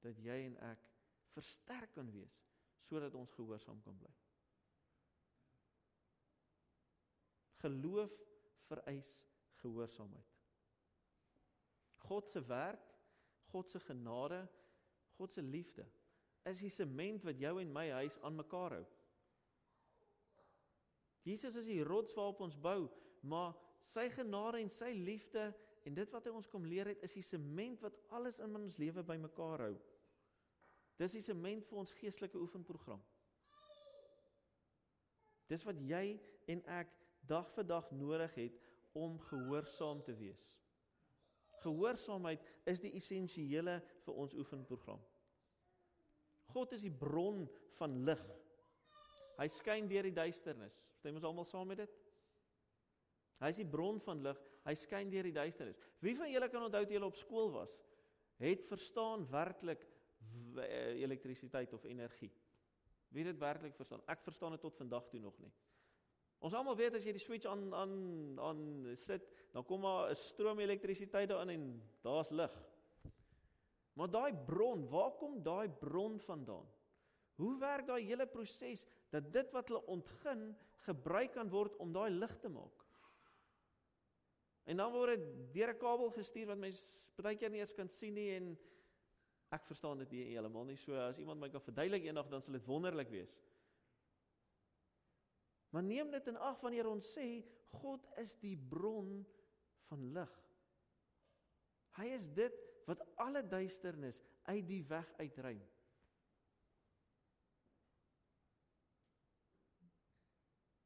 dat 0.00 0.18
jy 0.18 0.38
en 0.46 0.56
ek 0.56 0.91
versterk 1.34 1.94
kan 1.96 2.10
wees 2.12 2.38
sodat 2.82 3.14
ons 3.14 3.30
gehoorsaam 3.36 3.78
kan 3.84 3.96
bly. 3.98 4.10
Geloof 7.62 8.14
vereis 8.66 9.10
gehoorsaamheid. 9.62 10.30
God 12.02 12.30
se 12.32 12.42
werk, 12.48 12.88
God 13.52 13.70
se 13.70 13.78
genade, 13.80 14.40
God 15.16 15.32
se 15.32 15.42
liefde 15.42 15.86
is 16.50 16.62
die 16.62 16.72
sement 16.74 17.22
wat 17.26 17.38
jou 17.38 17.54
en 17.62 17.70
my 17.70 17.84
huis 18.00 18.16
aan 18.26 18.34
mekaar 18.34 18.78
hou. 18.78 18.84
Jesus 21.22 21.54
is 21.60 21.68
die 21.70 21.84
rots 21.86 22.16
waarop 22.16 22.40
ons 22.42 22.58
bou, 22.58 22.88
maar 23.22 23.54
sy 23.86 24.08
genade 24.10 24.58
en 24.58 24.70
sy 24.72 24.90
liefde 24.96 25.52
en 25.86 25.94
dit 25.94 26.14
wat 26.14 26.26
hy 26.26 26.32
ons 26.34 26.50
kom 26.50 26.66
leer 26.66 26.90
het 26.90 27.04
is 27.06 27.14
die 27.14 27.26
sement 27.26 27.82
wat 27.82 27.94
alles 28.14 28.40
in 28.42 28.58
ons 28.58 28.78
lewe 28.82 29.04
bymekaar 29.06 29.68
hou. 29.68 29.76
Dis 31.02 31.16
die 31.16 31.24
sement 31.24 31.66
vir 31.66 31.80
ons 31.82 31.94
geestelike 31.98 32.38
oefenprogram. 32.38 33.00
Dis 35.50 35.64
wat 35.66 35.80
jy 35.82 36.20
en 36.52 36.62
ek 36.70 36.92
dag 37.26 37.48
vir 37.56 37.66
dag 37.66 37.88
nodig 37.96 38.36
het 38.38 38.60
om 38.98 39.16
gehoorsaam 39.30 40.02
te 40.06 40.14
wees. 40.14 40.44
Gehoorsaamheid 41.62 42.44
is 42.70 42.82
die 42.82 42.92
essensiële 42.98 43.80
vir 44.04 44.20
ons 44.24 44.34
oefenprogram. 44.38 45.02
God 46.52 46.74
is 46.76 46.84
die 46.86 46.94
bron 46.94 47.44
van 47.78 47.98
lig. 48.06 48.22
Hy 49.38 49.48
skyn 49.50 49.88
deur 49.90 50.06
die 50.06 50.14
duisternis. 50.14 50.76
Stem 51.00 51.18
ons 51.18 51.26
almal 51.26 51.48
saam 51.48 51.70
met 51.72 51.82
dit? 51.82 51.94
Hy 53.42 53.50
is 53.50 53.58
die 53.58 53.66
bron 53.66 53.98
van 54.04 54.22
lig. 54.22 54.38
Hy 54.66 54.74
skyn 54.78 55.10
deur 55.10 55.26
die 55.26 55.34
duisternis. 55.34 55.80
Wie 56.04 56.14
van 56.18 56.30
julle 56.30 56.50
kan 56.52 56.66
onthou 56.68 56.84
toe 56.84 56.94
julle 56.94 57.10
op 57.10 57.18
skool 57.18 57.50
was, 57.54 57.72
het 58.42 58.62
verstaan 58.68 59.24
werklik 59.30 59.82
elektrisiteit 61.02 61.72
of 61.72 61.84
energie? 61.84 62.32
Wie 63.12 63.24
dit 63.24 63.38
werklik 63.38 63.74
verstaan? 63.76 64.02
Ek 64.06 64.22
verstaan 64.24 64.56
dit 64.56 64.60
tot 64.60 64.76
vandag 64.76 65.08
toe 65.08 65.20
nog 65.20 65.38
nie. 65.38 65.52
Ons 66.42 66.54
almal 66.58 66.76
weet 66.76 66.96
as 66.98 67.04
jy 67.06 67.12
die 67.14 67.22
switch 67.22 67.46
aan 67.46 67.68
aan 67.76 67.94
aan 68.42 68.62
sit, 68.98 69.28
dan 69.54 69.64
kom 69.64 69.84
maar 69.84 70.10
'n 70.10 70.18
stroom 70.18 70.58
elektrisiteit 70.58 71.28
daarin 71.28 71.50
en 71.54 71.82
daar's 72.02 72.30
lig. 72.30 72.54
Maar 73.94 74.10
daai 74.10 74.32
bron, 74.46 74.88
waar 74.88 75.12
kom 75.20 75.42
daai 75.42 75.68
bron 75.68 76.18
vandaan? 76.18 76.66
Hoe 77.36 77.58
werk 77.58 77.86
daai 77.86 78.04
hele 78.04 78.26
proses 78.26 78.86
dat 79.10 79.32
dit 79.32 79.50
wat 79.52 79.68
hulle 79.68 79.86
ontgin 79.86 80.56
gebruik 80.86 81.32
kan 81.32 81.48
word 81.48 81.76
om 81.76 81.92
daai 81.92 82.10
lig 82.10 82.38
te 82.40 82.48
maak? 82.48 82.86
En 84.64 84.76
dan 84.76 84.92
word 84.92 85.16
dit 85.16 85.54
deur 85.54 85.72
'n 85.74 85.78
kabel 85.78 86.10
gestuur 86.10 86.46
wat 86.46 86.58
mens 86.58 86.80
baie 87.22 87.36
keer 87.36 87.50
nie 87.50 87.60
eens 87.60 87.74
kan 87.74 87.88
sien 87.88 88.14
nie 88.14 88.30
en 88.34 88.58
ek 89.52 89.66
verstaan 89.68 90.00
dit 90.04 90.14
nie 90.16 90.28
heeltemal 90.32 90.64
nie. 90.68 90.78
So 90.80 90.96
as 90.96 91.20
iemand 91.20 91.42
my 91.42 91.50
kan 91.52 91.64
verduidelik 91.64 92.06
eendag 92.08 92.30
dan 92.32 92.44
sal 92.44 92.56
dit 92.56 92.68
wonderlik 92.68 93.10
wees. 93.12 93.34
Maar 95.72 95.84
neem 95.84 96.10
dit 96.12 96.26
in 96.28 96.40
ag 96.40 96.60
wanneer 96.64 96.88
ons 96.88 97.12
sê 97.16 97.26
God 97.72 98.04
is 98.20 98.34
die 98.40 98.56
bron 98.56 99.22
van 99.88 100.08
lig. 100.16 100.32
Hy 101.96 102.08
is 102.16 102.28
dit 102.32 102.56
wat 102.88 103.04
alle 103.20 103.44
duisternis 103.44 104.20
uit 104.48 104.64
die 104.68 104.82
weg 104.88 105.08
uitruim. 105.20 105.60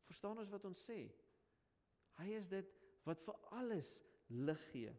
Verstaan 0.06 0.38
ons 0.42 0.52
wat 0.54 0.66
ons 0.68 0.82
sê? 0.88 1.00
Hy 2.16 2.28
is 2.38 2.48
dit 2.50 2.70
wat 3.06 3.22
vir 3.26 3.42
alles 3.58 3.96
lig 4.32 4.62
gee. 4.72 4.94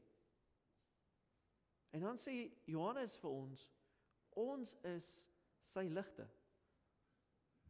En 1.96 2.04
dan 2.04 2.20
sê 2.20 2.50
Johannes 2.68 3.16
vir 3.22 3.32
ons, 3.32 3.68
ons 4.38 4.74
is 4.92 5.08
sy 5.66 5.88
ligte. 5.92 6.28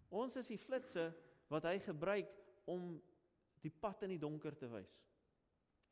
Ons 0.09 0.37
is 0.39 0.49
die 0.51 0.59
flitsse 0.59 1.09
wat 1.51 1.67
hy 1.67 1.77
gebruik 1.83 2.31
om 2.69 2.95
die 3.63 3.71
pad 3.71 4.03
in 4.07 4.15
die 4.15 4.21
donker 4.21 4.55
te 4.57 4.69
wys. 4.71 4.97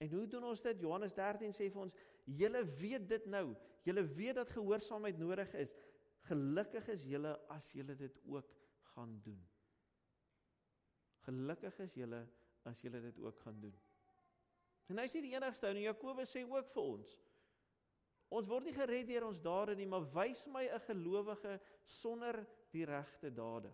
En 0.04 0.12
hoe 0.12 0.26
doen 0.28 0.50
ons 0.52 0.64
dit? 0.64 0.82
Johannes 0.84 1.14
13 1.16 1.56
sê 1.56 1.70
vir 1.72 1.86
ons, 1.86 1.96
julle 2.26 2.64
weet 2.80 3.08
dit 3.10 3.28
nou. 3.32 3.48
Julle 3.88 4.04
weet 4.18 4.40
dat 4.42 4.52
gehoorsaamheid 4.52 5.20
nodig 5.22 5.54
is. 5.62 5.76
Gelukkig 6.28 6.88
is 6.96 7.06
julle 7.08 7.36
as 7.54 7.70
julle 7.76 7.96
dit 8.00 8.18
ook 8.26 8.50
gaan 8.96 9.14
doen. 9.24 9.40
Gelukkig 11.26 11.80
is 11.86 11.96
julle 11.98 12.26
as 12.66 12.82
julle 12.82 13.02
dit 13.02 13.20
ook 13.22 13.40
gaan 13.46 13.60
doen. 13.62 13.76
En 14.90 15.00
hy 15.02 15.06
sê 15.10 15.22
die 15.24 15.34
enigste 15.34 15.70
ou, 15.70 15.78
Jakobus 15.82 16.34
sê 16.36 16.44
ook 16.46 16.70
vir 16.74 16.84
ons. 16.84 17.16
Ons 18.36 18.50
word 18.52 18.68
nie 18.68 18.76
gered 18.76 19.08
deur 19.08 19.30
ons 19.30 19.40
dade 19.40 19.78
nie, 19.80 19.88
maar 19.88 20.04
wys 20.12 20.44
my 20.52 20.66
'n 20.68 20.84
gelowige 20.90 21.60
sonder 21.86 22.42
die 22.72 22.84
regte 22.86 23.32
dade. 23.32 23.72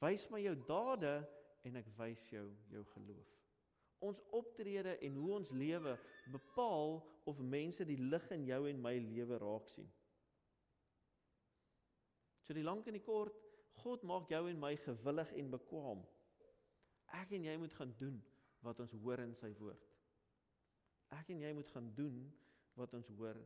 Wys 0.00 0.28
my 0.30 0.40
jou 0.40 0.56
dade 0.66 1.28
en 1.62 1.76
ek 1.76 1.86
wys 1.98 2.30
jou 2.30 2.48
jou 2.70 2.84
geloof. 2.94 3.30
Ons 4.02 4.22
optrede 4.34 4.96
en 4.98 5.16
hoe 5.16 5.34
ons 5.34 5.50
lewe 5.50 5.98
bepaal 6.32 6.98
of 7.24 7.38
mense 7.38 7.84
die 7.84 7.96
lig 7.96 8.30
in 8.34 8.46
jou 8.46 8.68
en 8.68 8.82
my 8.82 8.96
lewe 8.98 9.38
raak 9.38 9.68
sien. 9.68 9.86
So 12.42 12.54
die 12.54 12.66
lank 12.66 12.86
en 12.86 12.98
die 12.98 13.04
kort, 13.06 13.36
God 13.84 14.02
maak 14.02 14.28
jou 14.28 14.48
en 14.50 14.58
my 14.58 14.74
gewillig 14.76 15.32
en 15.38 15.50
bekwam. 15.50 16.02
Ek 17.06 17.30
en 17.32 17.44
jy 17.44 17.56
moet 17.56 17.74
gaan 17.78 17.94
doen 17.98 18.18
wat 18.66 18.80
ons 18.80 18.92
hoor 18.92 19.22
in 19.22 19.34
sy 19.34 19.52
woord. 19.60 19.86
Ek 21.14 21.30
en 21.30 21.40
jy 21.44 21.52
moet 21.54 21.70
gaan 21.70 21.94
doen 21.94 22.24
wat 22.74 22.94
ons 22.94 23.08
hoor 23.08 23.38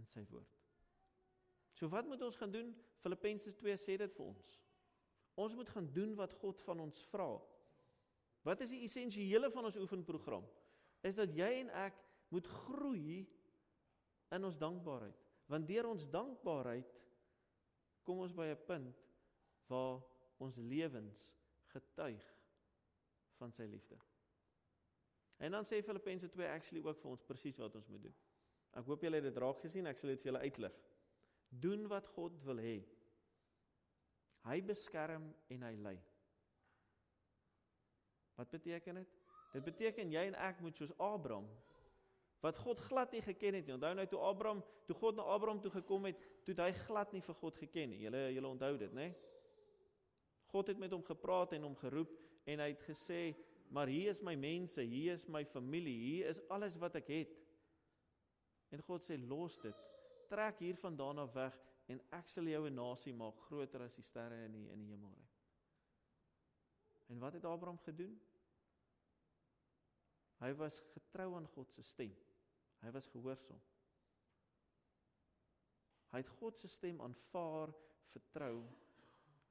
in 0.00 0.06
sy 0.06 0.24
woord. 0.30 0.58
So 1.72 1.88
wat 1.88 2.06
moet 2.06 2.22
ons 2.22 2.36
gaan 2.36 2.52
doen? 2.52 2.72
Filippense 3.02 3.52
2 3.58 3.76
sê 3.80 3.96
dit 4.00 4.14
vir 4.16 4.26
ons. 4.26 4.48
Ons 5.40 5.54
moet 5.56 5.68
gaan 5.68 5.88
doen 5.92 6.14
wat 6.16 6.34
God 6.40 6.60
van 6.66 6.80
ons 6.84 7.04
vra. 7.10 7.28
Wat 8.44 8.60
is 8.60 8.72
die 8.74 8.82
essensiële 8.84 9.50
van 9.54 9.68
ons 9.68 9.78
oefenprogram? 9.80 10.44
Is 11.02 11.16
dat 11.18 11.32
jy 11.34 11.48
en 11.62 11.70
ek 11.86 11.96
moet 12.32 12.46
groei 12.46 13.22
in 14.32 14.44
ons 14.44 14.58
dankbaarheid. 14.58 15.18
Want 15.46 15.68
deur 15.68 15.90
ons 15.90 16.08
dankbaarheid 16.10 17.00
kom 18.06 18.22
ons 18.24 18.32
by 18.34 18.48
'n 18.52 18.64
punt 18.66 19.02
waar 19.68 20.00
ons 20.38 20.56
lewens 20.56 21.28
getuig 21.72 22.24
van 23.38 23.52
sy 23.52 23.62
liefde. 23.62 23.98
En 25.36 25.50
dan 25.50 25.64
sê 25.64 25.82
Filippense 25.82 26.28
2 26.28 26.48
actually 26.48 26.82
ook 26.82 27.00
vir 27.00 27.10
ons 27.10 27.22
presies 27.22 27.58
wat 27.58 27.74
ons 27.74 27.88
moet 27.88 28.02
doen. 28.02 28.16
Ek 28.72 28.86
hoop 28.88 29.02
julle 29.04 29.20
het 29.20 29.26
dit 29.28 29.40
raak 29.42 29.60
gesien, 29.60 29.86
ek 29.86 29.98
sal 30.00 30.12
dit 30.12 30.22
vir 30.22 30.30
julle 30.32 30.44
uitlig. 30.46 30.76
Doen 31.62 31.84
wat 31.92 32.06
God 32.14 32.38
wil 32.46 32.62
hê. 32.62 32.78
Hy 34.48 34.60
beskerm 34.66 35.28
en 35.52 35.66
hy 35.68 35.74
lei. 35.78 35.98
Wat 38.38 38.50
beteken 38.50 39.02
dit? 39.02 39.18
Dit 39.52 39.66
beteken 39.66 40.10
jy 40.10 40.24
en 40.30 40.38
ek 40.40 40.62
moet 40.64 40.78
soos 40.78 40.94
Abraham 40.96 41.46
wat 42.42 42.56
God 42.58 42.80
glad 42.88 43.12
nie 43.14 43.22
geken 43.22 43.54
het 43.54 43.68
nie. 43.68 43.74
Onthou 43.76 43.92
nou 43.94 44.06
toe 44.10 44.20
Abraham, 44.26 44.62
toe 44.88 44.96
God 44.98 45.14
na 45.14 45.26
Abraham 45.30 45.60
toe 45.62 45.70
gekom 45.70 46.08
het, 46.08 46.18
toe 46.42 46.56
hy 46.58 46.72
glad 46.88 47.12
nie 47.14 47.22
vir 47.22 47.36
God 47.38 47.60
geken 47.60 47.92
nie. 47.92 48.00
Julle 48.02 48.22
julle 48.34 48.50
onthou 48.50 48.72
dit, 48.80 48.96
né? 48.98 49.12
God 50.50 50.72
het 50.72 50.80
met 50.80 50.90
hom 50.92 51.04
gepraat 51.06 51.54
en 51.54 51.68
hom 51.68 51.76
geroep 51.78 52.10
en 52.50 52.64
hy 52.64 52.68
het 52.72 52.82
gesê, 52.82 53.36
"Maar 53.70 53.86
hier 53.86 54.10
is 54.10 54.22
my 54.22 54.34
mense, 54.34 54.80
hier 54.80 55.12
is 55.12 55.28
my 55.28 55.44
familie, 55.44 55.94
hier 55.94 56.26
is 56.26 56.40
alles 56.48 56.76
wat 56.76 56.96
ek 56.96 57.06
het." 57.06 57.41
En 58.72 58.82
God 58.82 59.04
sê, 59.04 59.18
"Los 59.28 59.60
dit. 59.60 59.76
Trek 60.28 60.58
hiervandaan 60.58 61.18
af 61.18 61.32
weg 61.32 61.58
en 61.86 62.00
ek 62.10 62.28
sal 62.28 62.44
jou 62.48 62.66
'n 62.66 62.74
nasie 62.74 63.12
maak 63.12 63.36
groter 63.48 63.82
as 63.82 63.94
die 63.94 64.04
sterre 64.04 64.44
in 64.44 64.52
die 64.52 64.70
in 64.70 64.78
die 64.80 64.88
hemel." 64.88 65.14
En 67.08 67.18
wat 67.18 67.32
het 67.32 67.44
Abraham 67.44 67.78
gedoen? 67.78 68.20
Hy 70.38 70.54
was 70.54 70.80
getrou 70.94 71.34
aan 71.36 71.46
God 71.46 71.72
se 71.72 71.82
stem. 71.82 72.14
Hy 72.80 72.90
was 72.90 73.06
gehoorsaam. 73.06 73.60
Hy 76.12 76.18
het 76.20 76.28
God 76.28 76.58
se 76.58 76.68
stem 76.68 77.00
aanvaar, 77.00 77.70
vertrou. 78.12 78.64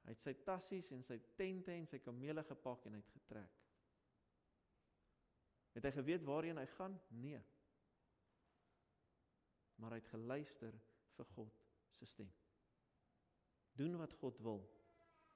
Hy 0.02 0.14
het 0.14 0.22
sy 0.22 0.34
tassies 0.46 0.90
en 0.94 1.02
sy 1.06 1.18
tente 1.38 1.72
en 1.72 1.86
sy 1.86 1.98
kamele 2.02 2.44
gepak 2.46 2.86
en 2.86 2.92
hy 2.92 3.00
het 3.00 3.14
getrek. 3.16 3.58
Het 5.72 5.84
hy 5.88 5.92
geweet 5.96 6.26
waarheen 6.28 6.60
hy 6.60 6.66
gaan? 6.76 6.98
Nee. 7.08 7.40
Maar 9.76 9.96
hy 9.96 10.02
het 10.02 10.12
geluister 10.12 10.76
vir 11.16 11.28
God 11.36 11.58
se 11.96 12.06
stem. 12.06 12.30
Doen 13.78 13.96
wat 14.00 14.12
God 14.20 14.38
wil. 14.44 14.62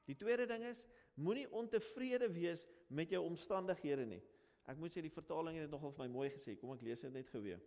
Die 0.06 0.16
tweede 0.18 0.46
ding 0.46 0.64
is 0.68 0.84
moenie 1.18 1.48
ontevrede 1.50 2.28
wees 2.32 2.66
met 2.88 3.10
jou 3.10 3.22
omstandighede 3.26 4.06
nie. 4.06 4.22
Ek 4.66 4.78
moet 4.78 4.94
sê 4.94 5.02
die 5.02 5.14
vertaling 5.14 5.56
het 5.58 5.66
dit 5.66 5.74
nogal 5.74 5.94
vir 5.94 6.04
my 6.06 6.12
mooi 6.12 6.28
gesê. 6.34 6.56
Kom 6.58 6.74
ek 6.74 6.84
lees 6.86 7.02
dit 7.06 7.14
net 7.14 7.30
geweer. 7.30 7.62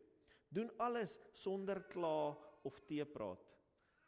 Doen 0.51 0.69
alles 0.81 1.17
sonder 1.38 1.81
kla 1.91 2.35
of 2.67 2.79
teepraat. 2.89 3.43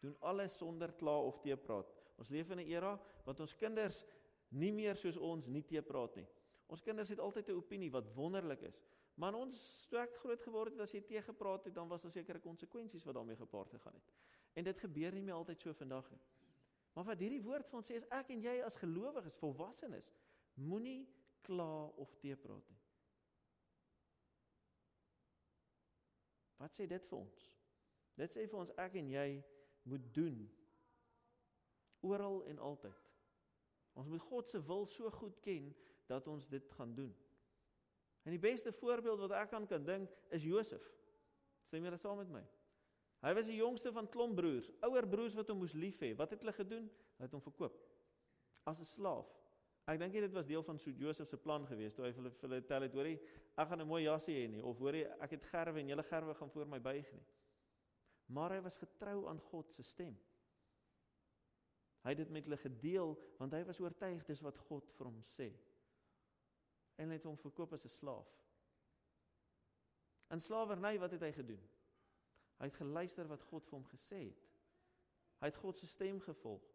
Doen 0.02 0.16
alles 0.26 0.58
sonder 0.58 0.94
kla 0.98 1.14
of 1.28 1.40
teepraat. 1.44 1.92
Ons 2.20 2.32
leef 2.34 2.52
in 2.52 2.60
'n 2.60 2.68
era 2.68 3.00
wat 3.26 3.40
ons 3.40 3.54
kinders 3.54 4.04
nie 4.50 4.72
meer 4.72 4.96
soos 4.96 5.18
ons 5.18 5.48
nie 5.48 5.64
teepraat 5.64 6.16
nie. 6.16 6.28
Ons 6.68 6.82
kinders 6.82 7.10
het 7.10 7.20
altyd 7.20 7.50
'n 7.50 7.58
opinie 7.58 7.92
wat 7.92 8.14
wonderlik 8.16 8.62
is. 8.62 8.82
Maar 9.20 9.36
ons 9.36 9.58
toe 9.90 10.00
ek 10.02 10.16
groot 10.22 10.42
geword 10.42 10.76
het 10.76 10.84
as 10.86 10.94
jy 10.96 11.02
teë 11.06 11.24
gepraat 11.28 11.68
het, 11.68 11.76
dan 11.76 11.90
was 11.92 12.06
daar 12.06 12.14
sekere 12.16 12.40
konsekwensies 12.40 13.04
wat 13.06 13.16
daarmee 13.16 13.40
gepaard 13.40 13.74
gegaan 13.76 13.98
het. 13.98 14.14
En 14.54 14.64
dit 14.64 14.80
gebeur 14.80 15.14
nie 15.14 15.24
meer 15.24 15.38
altyd 15.40 15.62
so 15.62 15.74
vandag 15.74 16.08
nie. 16.12 16.22
Maar 16.94 17.08
wat 17.12 17.24
hierdie 17.24 17.44
woord 17.44 17.68
vir 17.70 17.80
ons 17.80 17.92
sê 17.92 17.98
is 18.00 18.08
ek 18.12 18.32
en 18.34 18.44
jy 18.44 18.56
as 18.66 18.80
gelowiges, 18.80 19.38
volwassenes, 19.40 20.12
moenie 20.60 21.06
kla 21.46 21.88
of 22.00 22.16
teepraat 22.24 22.68
nie. 22.72 22.80
Wat 26.62 26.76
sê 26.78 26.86
dit 26.88 27.08
vir 27.10 27.18
ons? 27.18 27.46
Dit 28.20 28.36
sê 28.36 28.44
vir 28.48 28.60
ons 28.60 28.74
ek 28.84 28.98
en 29.00 29.08
jy 29.10 29.30
moet 29.90 30.04
doen 30.14 30.44
oral 32.06 32.44
en 32.52 32.60
altyd. 32.60 33.08
Ons 33.98 34.08
moet 34.12 34.24
God 34.28 34.50
se 34.50 34.62
wil 34.68 34.86
so 34.90 35.10
goed 35.10 35.40
ken 35.44 35.72
dat 36.10 36.28
ons 36.28 36.48
dit 36.50 36.72
gaan 36.78 36.94
doen. 36.96 37.12
En 38.24 38.32
die 38.32 38.42
beste 38.42 38.72
voorbeeld 38.72 39.20
wat 39.20 39.32
ek 39.32 39.54
aan 39.54 39.68
kan 39.68 39.84
dink 39.84 40.10
is 40.30 40.44
Josef. 40.44 40.84
Stem 41.66 41.86
jy 41.86 41.96
saam 41.98 42.18
met 42.18 42.30
my? 42.30 42.44
Hy 43.22 43.34
was 43.38 43.50
die 43.50 43.60
jongste 43.60 43.92
van 43.94 44.10
klomp 44.10 44.36
broers, 44.36 44.72
ouer 44.82 45.08
broers 45.08 45.36
wat 45.38 45.50
hom 45.50 45.62
moes 45.62 45.74
lief 45.78 46.00
hê. 46.02 46.16
Wat 46.18 46.32
het 46.34 46.42
hulle 46.42 46.54
gedoen? 46.58 46.88
Hulle 47.18 47.28
het 47.30 47.36
hom 47.38 47.42
verkoop 47.42 47.78
as 48.66 48.80
'n 48.80 48.86
slaaf. 48.86 49.28
Ek 49.90 50.00
dink 50.00 50.14
dit 50.14 50.34
was 50.34 50.46
deel 50.46 50.64
van 50.64 50.78
so 50.78 50.92
Josef 50.92 51.28
se 51.28 51.38
plan 51.38 51.66
geweest 51.68 51.96
toe 51.96 52.06
hy 52.06 52.12
vir 52.12 52.24
hulle 52.24 52.32
vir 52.32 52.50
hulle 52.50 52.66
tel 52.66 52.82
het, 52.82 52.94
hoorie, 52.94 53.20
ek 53.58 53.68
gaan 53.68 53.82
'n 53.82 53.88
mooi 53.88 54.04
jasie 54.04 54.36
hê 54.36 54.50
nie 54.50 54.62
of 54.62 54.78
hoorie, 54.78 55.06
ek 55.20 55.32
het 55.32 55.44
gerwe 55.44 55.80
en 55.80 55.88
julle 55.88 56.04
gerwe 56.04 56.34
gaan 56.34 56.50
voor 56.50 56.66
my 56.66 56.80
buig 56.80 57.12
nie. 57.14 57.26
Maar 58.28 58.52
hy 58.52 58.62
was 58.62 58.78
getrou 58.78 59.28
aan 59.28 59.40
God 59.40 59.74
se 59.74 59.84
stem. 59.84 60.18
Hy 62.04 62.10
het 62.10 62.18
dit 62.18 62.30
met 62.30 62.44
hulle 62.44 62.58
gedeel 62.58 63.18
want 63.38 63.54
hy 63.54 63.64
was 63.64 63.80
oortuig 63.80 64.26
dis 64.26 64.42
wat 64.42 64.58
God 64.58 64.92
vir 64.98 65.06
hom 65.06 65.22
sê. 65.22 65.52
En 67.02 67.10
hy 67.10 67.18
het 67.18 67.26
hom 67.26 67.38
verkoop 67.42 67.74
as 67.74 67.86
'n 67.86 67.94
slaaf. 67.98 68.30
In 70.32 70.40
slawerny 70.40 71.00
wat 71.00 71.12
het 71.12 71.26
hy 71.26 71.32
gedoen? 71.36 71.64
Hy 72.62 72.70
het 72.70 72.78
geluister 72.78 73.28
wat 73.28 73.44
God 73.50 73.66
vir 73.66 73.80
hom 73.80 73.88
gesê 73.90 74.20
het. 74.30 74.48
Hy 75.42 75.50
het 75.50 75.58
God 75.58 75.78
se 75.78 75.88
stem 75.90 76.22
gevolg 76.22 76.68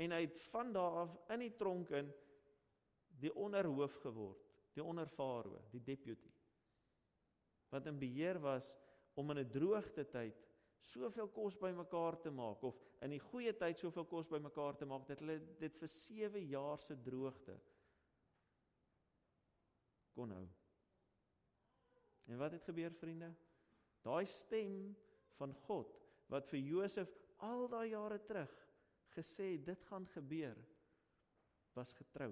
en 0.00 0.14
hy 0.16 0.20
het 0.24 0.38
van 0.48 0.72
daar 0.72 1.02
af 1.02 1.16
in 1.34 1.42
die 1.44 1.54
tronk 1.60 1.90
in 1.90 2.08
die 3.20 3.32
onderhoof 3.36 3.98
geword, 4.00 4.46
die 4.72 4.84
onderfarao, 4.84 5.58
die 5.74 5.82
deputy. 5.84 6.30
Wat 7.68 7.86
in 7.86 7.98
beheer 8.00 8.40
was 8.40 8.72
om 9.14 9.30
in 9.30 9.42
'n 9.44 9.50
droogte 9.50 10.06
tyd 10.08 10.40
soveel 10.80 11.28
kos 11.28 11.58
bymekaar 11.58 12.16
te 12.20 12.30
maak 12.30 12.62
of 12.62 12.78
in 13.04 13.10
die 13.10 13.20
goeie 13.20 13.52
tyd 13.52 13.78
soveel 13.78 14.04
kos 14.04 14.28
bymekaar 14.28 14.76
te 14.76 14.86
maak 14.86 15.06
dat 15.06 15.20
hulle 15.20 15.38
dit 15.58 15.76
vir 15.76 15.88
7 15.88 16.46
jaar 16.48 16.80
se 16.80 16.96
droogte 17.02 17.60
kon 20.14 20.32
hou. 20.34 20.46
En 22.30 22.38
wat 22.38 22.54
het 22.54 22.66
gebeur 22.68 22.92
vriende? 22.94 23.30
Daai 24.06 24.26
stem 24.26 24.96
van 25.38 25.54
God 25.66 25.96
wat 26.30 26.46
vir 26.48 26.60
Josef 26.62 27.10
al 27.42 27.66
daai 27.72 27.90
jare 27.90 28.20
terug 28.22 28.52
gesê 29.16 29.56
dit 29.58 29.82
gaan 29.88 30.06
gebeur 30.14 30.58
was 31.74 31.92
getrou. 31.98 32.30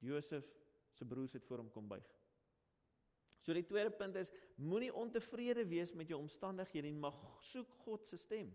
Josef 0.00 0.46
se 0.96 1.04
broers 1.04 1.32
het 1.36 1.44
voor 1.44 1.62
hom 1.62 1.70
kom 1.72 1.88
buig. 1.88 2.08
So 3.40 3.56
die 3.56 3.64
tweede 3.64 3.92
punt 3.96 4.16
is 4.20 4.32
moenie 4.60 4.92
ontevrede 4.92 5.64
wees 5.68 5.94
met 5.96 6.10
jou 6.12 6.18
omstandighede 6.20 6.90
nie, 6.90 7.00
maar 7.00 7.16
soek 7.44 7.70
God 7.84 8.04
se 8.08 8.18
stem. 8.20 8.50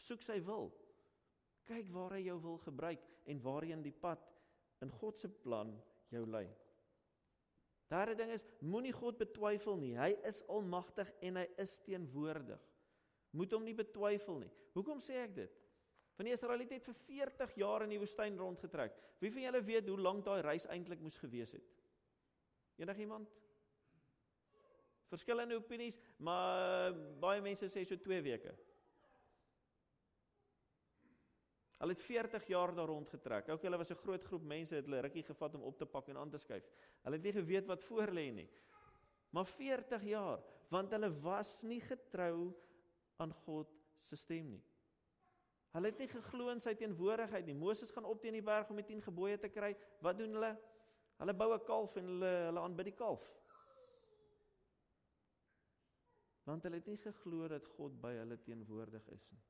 Soek 0.00 0.24
sy 0.24 0.38
wil. 0.44 0.70
Kyk 1.68 1.90
waar 1.92 2.16
hy 2.16 2.24
jou 2.26 2.38
wil 2.42 2.58
gebruik 2.64 3.04
en 3.28 3.42
waarheen 3.44 3.84
die 3.84 3.94
pad 3.94 4.24
in 4.82 4.90
God 5.00 5.20
se 5.20 5.28
plan 5.44 5.74
jou 6.12 6.24
lei. 6.28 6.46
Derde 7.92 8.14
ding 8.16 8.30
is 8.32 8.44
moenie 8.64 8.94
God 8.96 9.18
betwyfel 9.20 9.76
nie. 9.80 9.94
Hy 9.98 10.14
is 10.28 10.40
almagtig 10.52 11.10
en 11.20 11.42
hy 11.42 11.46
is 11.60 11.76
teenwoordig. 11.84 12.62
Moet 13.36 13.52
hom 13.52 13.64
nie 13.64 13.76
betwyfel 13.76 14.40
nie. 14.44 14.52
Hoekom 14.76 15.00
sê 15.04 15.18
ek 15.24 15.36
dit? 15.36 15.58
Van 16.16 16.28
die 16.28 16.34
Israeliete 16.34 16.76
het 16.76 16.88
vir 16.88 16.98
40 17.08 17.54
jaar 17.60 17.84
in 17.84 17.92
die 17.94 18.00
woestyn 18.00 18.36
rondgetrek. 18.40 18.96
Wie 19.20 19.32
van 19.32 19.46
julle 19.46 19.62
weet 19.64 19.88
hoe 19.88 20.00
lank 20.00 20.24
daai 20.26 20.42
reis 20.44 20.68
eintlik 20.72 21.00
moes 21.00 21.16
gewees 21.20 21.54
het? 21.56 21.70
Enigiemand? 22.80 23.32
Verskillende 25.12 25.56
opinies, 25.60 25.98
maar 26.24 26.92
baie 27.20 27.40
mense 27.44 27.68
sê 27.68 27.84
so 27.84 28.00
2 28.00 28.20
weke. 28.24 28.54
Hulle 31.82 31.96
het 31.96 32.02
40 32.02 32.44
jaar 32.46 32.70
daar 32.74 32.86
rondgetrek. 32.86 33.48
Ook 33.50 33.62
hulle 33.66 33.76
was 33.76 33.90
'n 33.90 34.02
groot 34.04 34.24
groep 34.24 34.42
mense, 34.42 34.74
het 34.74 34.84
hulle 34.84 35.00
rukkie 35.00 35.22
gevat 35.22 35.54
om 35.54 35.62
op 35.62 35.78
te 35.78 35.86
pak 35.86 36.08
en 36.08 36.16
aan 36.16 36.30
te 36.30 36.38
skuif. 36.38 36.68
Hulle 37.02 37.16
het 37.16 37.24
nie 37.24 37.32
geweet 37.32 37.66
wat 37.66 37.82
voor 37.82 38.06
lê 38.06 38.30
nie. 38.32 38.48
Maar 39.30 39.46
40 39.46 40.04
jaar, 40.04 40.42
want 40.68 40.90
hulle 40.90 41.20
was 41.20 41.62
nie 41.62 41.80
getrou 41.80 42.54
aan 43.16 43.32
God 43.32 43.68
se 43.98 44.16
stem 44.16 44.50
nie. 44.50 44.62
Hulle 45.72 45.86
het 45.86 45.98
nie 45.98 46.08
geglo 46.08 46.48
in 46.48 46.60
sy 46.60 46.74
teenwoordigheid 46.74 47.46
nie. 47.46 47.54
Moses 47.54 47.90
gaan 47.90 48.04
op 48.04 48.20
teen 48.20 48.32
die 48.32 48.42
berg 48.42 48.70
om 48.70 48.76
die 48.76 48.84
10 48.84 49.02
gebooie 49.02 49.38
te 49.38 49.48
kry. 49.48 49.76
Wat 50.00 50.18
doen 50.18 50.32
hulle? 50.32 50.58
Hulle 51.18 51.34
bou 51.34 51.54
'n 51.54 51.64
kalf 51.64 51.96
en 51.96 52.06
hulle 52.06 52.32
hulle 52.46 52.60
aanbid 52.60 52.84
die 52.84 52.94
kalf. 52.94 53.24
Want 56.44 56.62
hulle 56.62 56.76
het 56.76 56.86
nie 56.86 56.98
geglo 56.98 57.48
dat 57.48 57.66
God 57.66 58.00
by 58.00 58.12
hulle 58.12 58.36
teenwoordig 58.36 59.08
is 59.08 59.30
nie. 59.30 59.42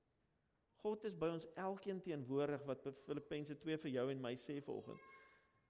God 0.82 1.04
is 1.06 1.14
by 1.18 1.30
ons 1.30 1.46
elkeen 1.58 2.00
teenwoordig 2.02 2.64
wat 2.66 2.86
Filippense 3.06 3.54
2 3.62 3.78
vir 3.84 3.92
jou 3.94 4.06
en 4.10 4.22
my 4.22 4.34
sê 4.40 4.58
vanoggend. 4.64 4.98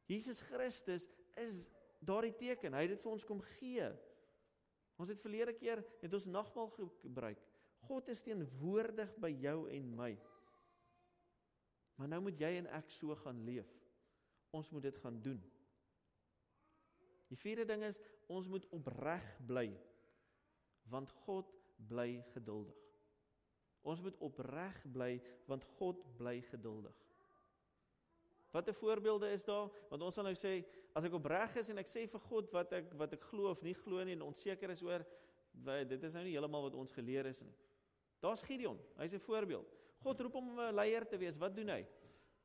Jesus 0.09 0.40
Christus 0.48 1.07
is 1.38 1.66
daardie 2.01 2.35
teken. 2.37 2.75
Hy 2.75 2.87
het 2.87 2.94
dit 2.96 3.05
vir 3.05 3.12
ons 3.12 3.27
kom 3.29 3.42
gee. 3.59 3.88
Ons 5.01 5.12
het 5.12 5.20
verlede 5.20 5.55
keer 5.57 5.83
het 6.01 6.16
ons 6.16 6.29
nagmaal 6.31 6.70
gebruik. 7.03 7.40
God 7.88 8.09
is 8.12 8.22
teenwoordig 8.25 9.12
by 9.20 9.33
jou 9.42 9.66
en 9.72 9.88
my. 9.98 10.12
Maar 11.98 12.12
nou 12.14 12.22
moet 12.29 12.40
jy 12.40 12.55
en 12.61 12.70
ek 12.79 12.92
so 12.94 13.14
gaan 13.22 13.42
leef. 13.46 13.68
Ons 14.57 14.70
moet 14.72 14.87
dit 14.88 15.01
gaan 15.03 15.18
doen. 15.25 15.40
Die 17.33 17.40
vierde 17.40 17.66
ding 17.68 17.85
is 17.87 18.01
ons 18.33 18.48
moet 18.48 18.68
opreg 18.77 19.25
bly 19.48 19.70
want 20.92 21.12
God 21.25 21.48
bly 21.88 22.20
geduldig. 22.35 22.77
Ons 23.83 24.01
moet 24.01 24.16
opreg 24.23 24.85
bly 24.92 25.16
want 25.51 25.64
God 25.79 26.03
bly 26.18 26.40
geduldig. 26.51 26.95
Watter 28.53 28.75
voorbeelde 28.75 29.31
is 29.33 29.45
daar? 29.45 29.71
Want 29.90 30.03
ons 30.03 30.14
sal 30.14 30.27
nou 30.29 30.35
sê 30.37 30.59
as 30.92 31.07
ek 31.09 31.14
opreg 31.16 31.57
is 31.57 31.71
en 31.73 31.81
ek 31.81 31.88
sê 31.88 32.05
vir 32.11 32.21
God 32.29 32.51
wat 32.53 32.73
ek 32.77 32.92
wat 33.01 33.16
ek 33.16 33.25
glo 33.31 33.51
of 33.51 33.62
nie 33.64 33.75
glo 33.75 34.05
nie 34.05 34.12
en 34.12 34.27
onseker 34.29 34.71
is 34.75 34.83
oor 34.85 35.05
dit 35.88 36.05
is 36.05 36.14
nou 36.16 36.25
nie 36.25 36.35
heeltemal 36.35 36.66
wat 36.68 36.77
ons 36.77 36.92
geleer 36.97 37.27
is 37.29 37.40
nie. 37.45 37.53
Daar's 38.23 38.45
Gideon. 38.47 38.79
Hy's 38.99 39.14
'n 39.14 39.21
voorbeeld. 39.21 39.66
God 40.03 40.21
roep 40.21 40.33
hom 40.33 40.49
om 40.51 40.61
'n 40.61 40.75
leier 40.75 41.05
te 41.09 41.18
wees. 41.18 41.38
Wat 41.38 41.55
doen 41.57 41.68
hy? 41.68 41.87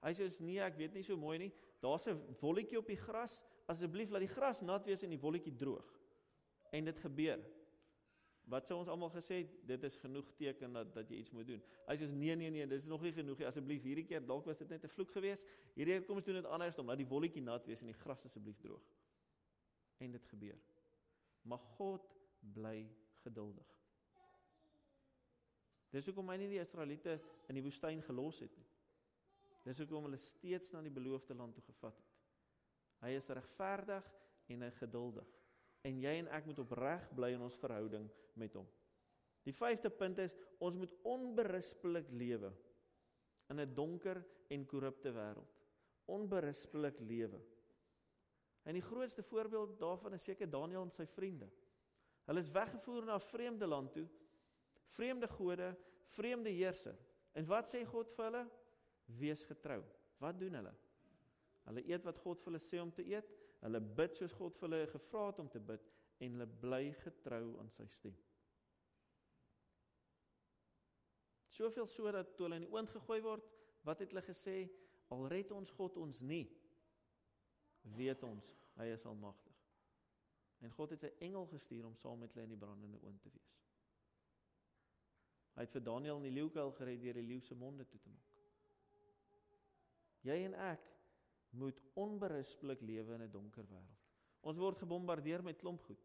Hy 0.01 0.11
sê 0.13 0.41
nee, 0.41 0.59
ek 0.59 0.77
weet 0.77 0.93
nie 0.93 1.03
so 1.03 1.17
mooi 1.17 1.37
nie. 1.37 1.51
Daar's 1.81 2.07
'n 2.07 2.35
wolletjie 2.41 2.77
op 2.77 2.87
die 2.87 2.97
gras. 2.97 3.43
Asseblief 3.67 4.09
laat 4.09 4.21
die 4.21 4.35
gras 4.35 4.61
nat 4.61 4.85
wees 4.85 5.03
en 5.03 5.09
die 5.09 5.19
wolletjie 5.19 5.55
droog. 5.55 5.85
En 6.71 6.85
dit 6.85 6.99
gebeur. 6.99 7.39
Wat 8.47 8.69
sou 8.69 8.77
ons 8.79 8.87
almal 8.87 9.09
gesê 9.11 9.41
het, 9.41 9.55
dit 9.67 9.83
is 9.83 9.97
genoeg 9.99 10.27
teken 10.39 10.77
dat 10.77 10.93
dat 10.95 11.09
jy 11.11 11.17
iets 11.19 11.33
moet 11.35 11.47
doen. 11.49 11.63
Hy 11.87 11.95
sê 11.99 12.07
nee 12.15 12.35
nee 12.39 12.51
nee, 12.53 12.67
dit 12.67 12.79
is 12.79 12.87
nog 12.87 13.01
nie 13.03 13.11
genoeg 13.11 13.41
nie. 13.41 13.47
Asseblief 13.49 13.83
hierdie 13.83 14.05
keer 14.07 14.23
dalk 14.23 14.47
was 14.47 14.61
dit 14.63 14.69
net 14.71 14.85
'n 14.85 14.93
vloek 14.93 15.11
geweest. 15.11 15.45
Hierdie 15.75 15.97
keer 15.97 16.05
kom 16.07 16.21
ons 16.21 16.25
doen 16.25 16.39
dit 16.39 16.45
anders, 16.45 16.77
laat 16.77 16.97
die 16.97 17.09
wolletjie 17.09 17.43
nat 17.43 17.65
wees 17.67 17.81
en 17.81 17.91
die 17.91 17.99
gras 18.03 18.23
asseblief 18.25 18.59
droog. 18.59 18.83
En 19.99 20.11
dit 20.11 20.25
gebeur. 20.25 20.59
Maar 21.43 21.59
God 21.59 22.15
bly 22.39 22.87
geduldig. 23.23 23.67
Dis 25.91 26.05
hoekom 26.05 26.29
hy 26.29 26.37
nie 26.37 26.49
die 26.51 26.59
Israeliete 26.61 27.19
in 27.49 27.55
die 27.55 27.63
woestyn 27.63 28.01
gelos 28.01 28.39
het 28.39 28.55
nie. 28.57 28.67
Dis 29.67 29.79
hoekom 29.83 30.07
hulle 30.07 30.17
steeds 30.17 30.71
na 30.71 30.81
die 30.81 30.93
beloofde 30.93 31.35
land 31.35 31.55
toe 31.55 31.63
gevat 31.63 31.97
het. 31.97 32.13
Hy 33.03 33.09
is 33.17 33.27
regverdig 33.29 34.07
en 34.47 34.61
hy 34.61 34.71
geduldig. 34.79 35.27
En 35.81 35.99
jy 36.01 36.17
en 36.19 36.27
ek 36.27 36.45
moet 36.45 36.59
opreg 36.59 37.09
bly 37.15 37.33
in 37.35 37.41
ons 37.41 37.57
verhouding 37.57 38.09
met 38.35 38.53
hom. 38.53 38.67
Die 39.47 39.55
vyfde 39.55 39.89
punt 39.89 40.17
is 40.19 40.35
ons 40.59 40.77
moet 40.77 40.93
onberispelik 41.07 42.09
lewe 42.11 42.51
in 43.49 43.59
'n 43.59 43.73
donker 43.73 44.23
en 44.49 44.65
korrupte 44.65 45.11
wêreld. 45.11 45.53
Onberispelik 46.05 46.99
lewe. 46.99 47.39
En 48.63 48.73
die 48.73 48.81
grootste 48.81 49.23
voorbeeld 49.23 49.79
daarvan 49.79 50.13
is 50.13 50.23
seker 50.23 50.49
Daniël 50.49 50.83
en 50.83 50.91
sy 50.91 51.05
vriende. 51.05 51.47
Hulle 52.27 52.39
is 52.39 52.51
weggevoer 52.51 53.05
na 53.05 53.15
'n 53.15 53.29
vreemde 53.29 53.67
land 53.67 53.93
toe. 53.93 54.07
Vreemde 54.85 55.27
gode, 55.27 55.75
vreemde 56.05 56.49
heerser. 56.49 56.97
En 57.33 57.45
wat 57.45 57.75
sê 57.75 57.85
God 57.85 58.11
vir 58.11 58.25
hulle? 58.25 58.49
Wees 59.05 59.43
getrou. 59.43 59.83
Wat 60.17 60.39
doen 60.39 60.53
hulle? 60.53 60.73
Hulle 61.63 61.83
eet 61.87 62.03
wat 62.03 62.17
God 62.17 62.41
vir 62.41 62.51
hulle 62.51 62.63
sê 62.63 62.81
om 62.81 62.91
te 62.91 63.05
eet. 63.05 63.31
Hulle 63.67 63.81
bid 63.83 64.15
soos 64.15 64.31
God 64.31 64.55
vir 64.55 64.69
hulle 64.69 64.87
gevra 64.87 65.25
het 65.27 65.39
om 65.43 65.49
te 65.51 65.59
bid 65.59 65.83
en 66.23 66.37
hulle 66.37 66.47
bly 66.61 66.85
getrou 67.01 67.57
aan 67.59 67.71
sy 67.75 67.83
stem. 67.91 68.15
Soveel 71.51 71.89
so 71.91 72.11
dat 72.15 72.31
toe 72.37 72.45
hulle 72.47 72.61
in 72.61 72.67
die 72.67 72.71
oond 72.71 72.93
gegooi 72.95 73.19
word, 73.25 73.43
wat 73.83 73.99
het 73.99 74.13
hulle 74.13 74.23
gesê? 74.23 74.61
Al 75.11 75.27
red 75.31 75.51
ons 75.55 75.71
God 75.75 75.99
ons 75.99 76.21
nie, 76.23 76.45
weet 77.97 78.23
ons 78.23 78.53
hy 78.79 78.87
is 78.93 79.05
almagtig. 79.09 79.55
En 80.63 80.73
God 80.73 80.95
het 80.95 81.03
sy 81.03 81.11
engel 81.27 81.47
gestuur 81.51 81.85
om 81.87 81.95
saam 81.95 82.23
met 82.23 82.33
hulle 82.33 82.47
in 82.47 82.55
die 82.55 82.59
brandende 82.59 82.99
oond 83.03 83.21
te 83.23 83.31
wees. 83.33 83.55
Hy 85.57 85.65
het 85.65 85.73
vir 85.75 85.83
Daniël 85.83 86.21
in 86.21 86.29
die 86.29 86.35
leeukuil 86.37 86.71
gered 86.77 87.01
deur 87.01 87.19
die 87.19 87.25
leeu 87.25 87.43
se 87.43 87.55
monde 87.57 87.85
toe 87.89 87.99
te 87.99 88.13
maak. 88.13 88.43
Jy 90.27 90.39
en 90.47 90.55
ek 90.71 90.93
moet 91.57 91.81
onberispelik 91.93 92.81
lewe 92.81 93.13
in 93.13 93.23
'n 93.25 93.31
donker 93.31 93.65
wêreld. 93.65 94.05
Ons 94.41 94.57
word 94.57 94.77
gebombardeer 94.77 95.43
met 95.43 95.57
klomp 95.57 95.81
goed. 95.81 96.03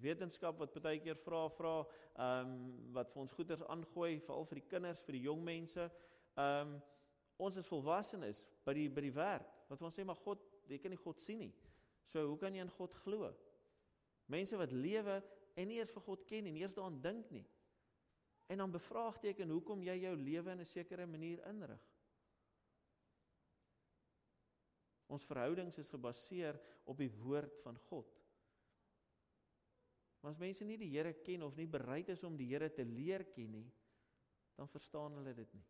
Wetenskap 0.00 0.58
wat 0.58 0.78
baie 0.82 1.00
keer 1.00 1.16
vra 1.16 1.48
vra 1.48 1.74
ehm 2.14 2.46
um, 2.46 2.92
wat 2.94 3.10
vir 3.12 3.20
ons 3.20 3.32
goeders 3.32 3.62
aangooi 3.62 4.20
veral 4.20 4.46
vir 4.48 4.60
die 4.60 4.68
kinders, 4.68 5.02
vir 5.04 5.12
die 5.18 5.26
jong 5.26 5.42
mense. 5.44 5.90
Ehm 6.36 6.74
um, 6.74 6.80
ons 7.40 7.56
is 7.56 7.68
volwassenes 7.68 8.44
by 8.64 8.74
die 8.76 8.88
by 8.88 9.00
die 9.00 9.14
werk 9.16 9.48
wat 9.68 9.82
ons 9.82 9.96
sê 9.96 10.04
maar 10.04 10.18
God, 10.20 10.42
jy 10.68 10.78
kan 10.78 10.90
nie 10.90 11.00
God 11.00 11.20
sien 11.20 11.38
nie. 11.38 11.52
So 12.04 12.26
hoe 12.26 12.38
kan 12.38 12.54
jy 12.54 12.60
in 12.60 12.72
God 12.74 12.94
glo? 13.04 13.30
Mense 14.26 14.56
wat 14.56 14.72
lewe 14.72 15.22
en 15.56 15.68
nie 15.68 15.78
eers 15.78 15.92
vir 15.94 16.02
God 16.02 16.26
ken 16.26 16.44
nie, 16.44 16.52
nie 16.52 16.64
eers 16.64 16.74
daaraan 16.76 17.00
dink 17.02 17.30
nie. 17.30 17.46
En 18.50 18.58
dan 18.58 18.74
bevraagteken 18.74 19.50
hoekom 19.54 19.82
jy 19.86 19.96
jou 20.02 20.16
lewe 20.16 20.52
in 20.52 20.60
'n 20.60 20.66
sekere 20.66 21.06
manier 21.06 21.40
inrig. 21.48 21.89
Ons 25.10 25.26
verhoudings 25.26 25.78
is 25.82 25.90
gebaseer 25.90 26.58
op 26.88 27.00
die 27.02 27.10
woord 27.20 27.56
van 27.64 27.78
God. 27.88 28.10
Maar 30.20 30.34
as 30.34 30.40
mense 30.40 30.66
nie 30.68 30.78
die 30.78 30.90
Here 30.92 31.12
ken 31.24 31.42
of 31.46 31.56
nie 31.56 31.68
bereid 31.70 32.12
is 32.12 32.22
om 32.28 32.36
die 32.38 32.48
Here 32.52 32.68
te 32.72 32.84
leer 32.84 33.24
ken 33.32 33.56
nie, 33.56 33.66
dan 34.58 34.68
verstaan 34.68 35.16
hulle 35.16 35.34
dit 35.34 35.54
nie. 35.56 35.64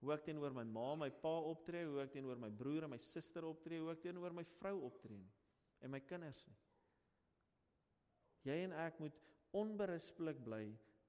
Hoe 0.00 0.14
ek 0.14 0.24
teenoor 0.24 0.54
my 0.56 0.64
ma, 0.64 0.94
my 0.96 1.10
pa 1.12 1.32
optree, 1.50 1.84
hoe 1.84 2.00
ek 2.04 2.14
teenoor 2.14 2.38
my 2.40 2.48
broer 2.56 2.86
en 2.86 2.94
my 2.94 3.00
suster 3.04 3.44
optree, 3.44 3.82
hoe 3.82 3.90
ek 3.92 4.04
teenoor 4.06 4.32
my 4.36 4.46
vrou 4.56 4.78
optree 4.88 5.18
nie 5.18 5.32
en 5.80 5.92
my 5.92 6.00
kinders 6.04 6.40
nie. 6.44 6.56
Jy 8.44 8.56
en 8.66 8.74
ek 8.84 8.98
moet 9.00 9.16
onberispelik 9.56 10.40
bly 10.44 10.64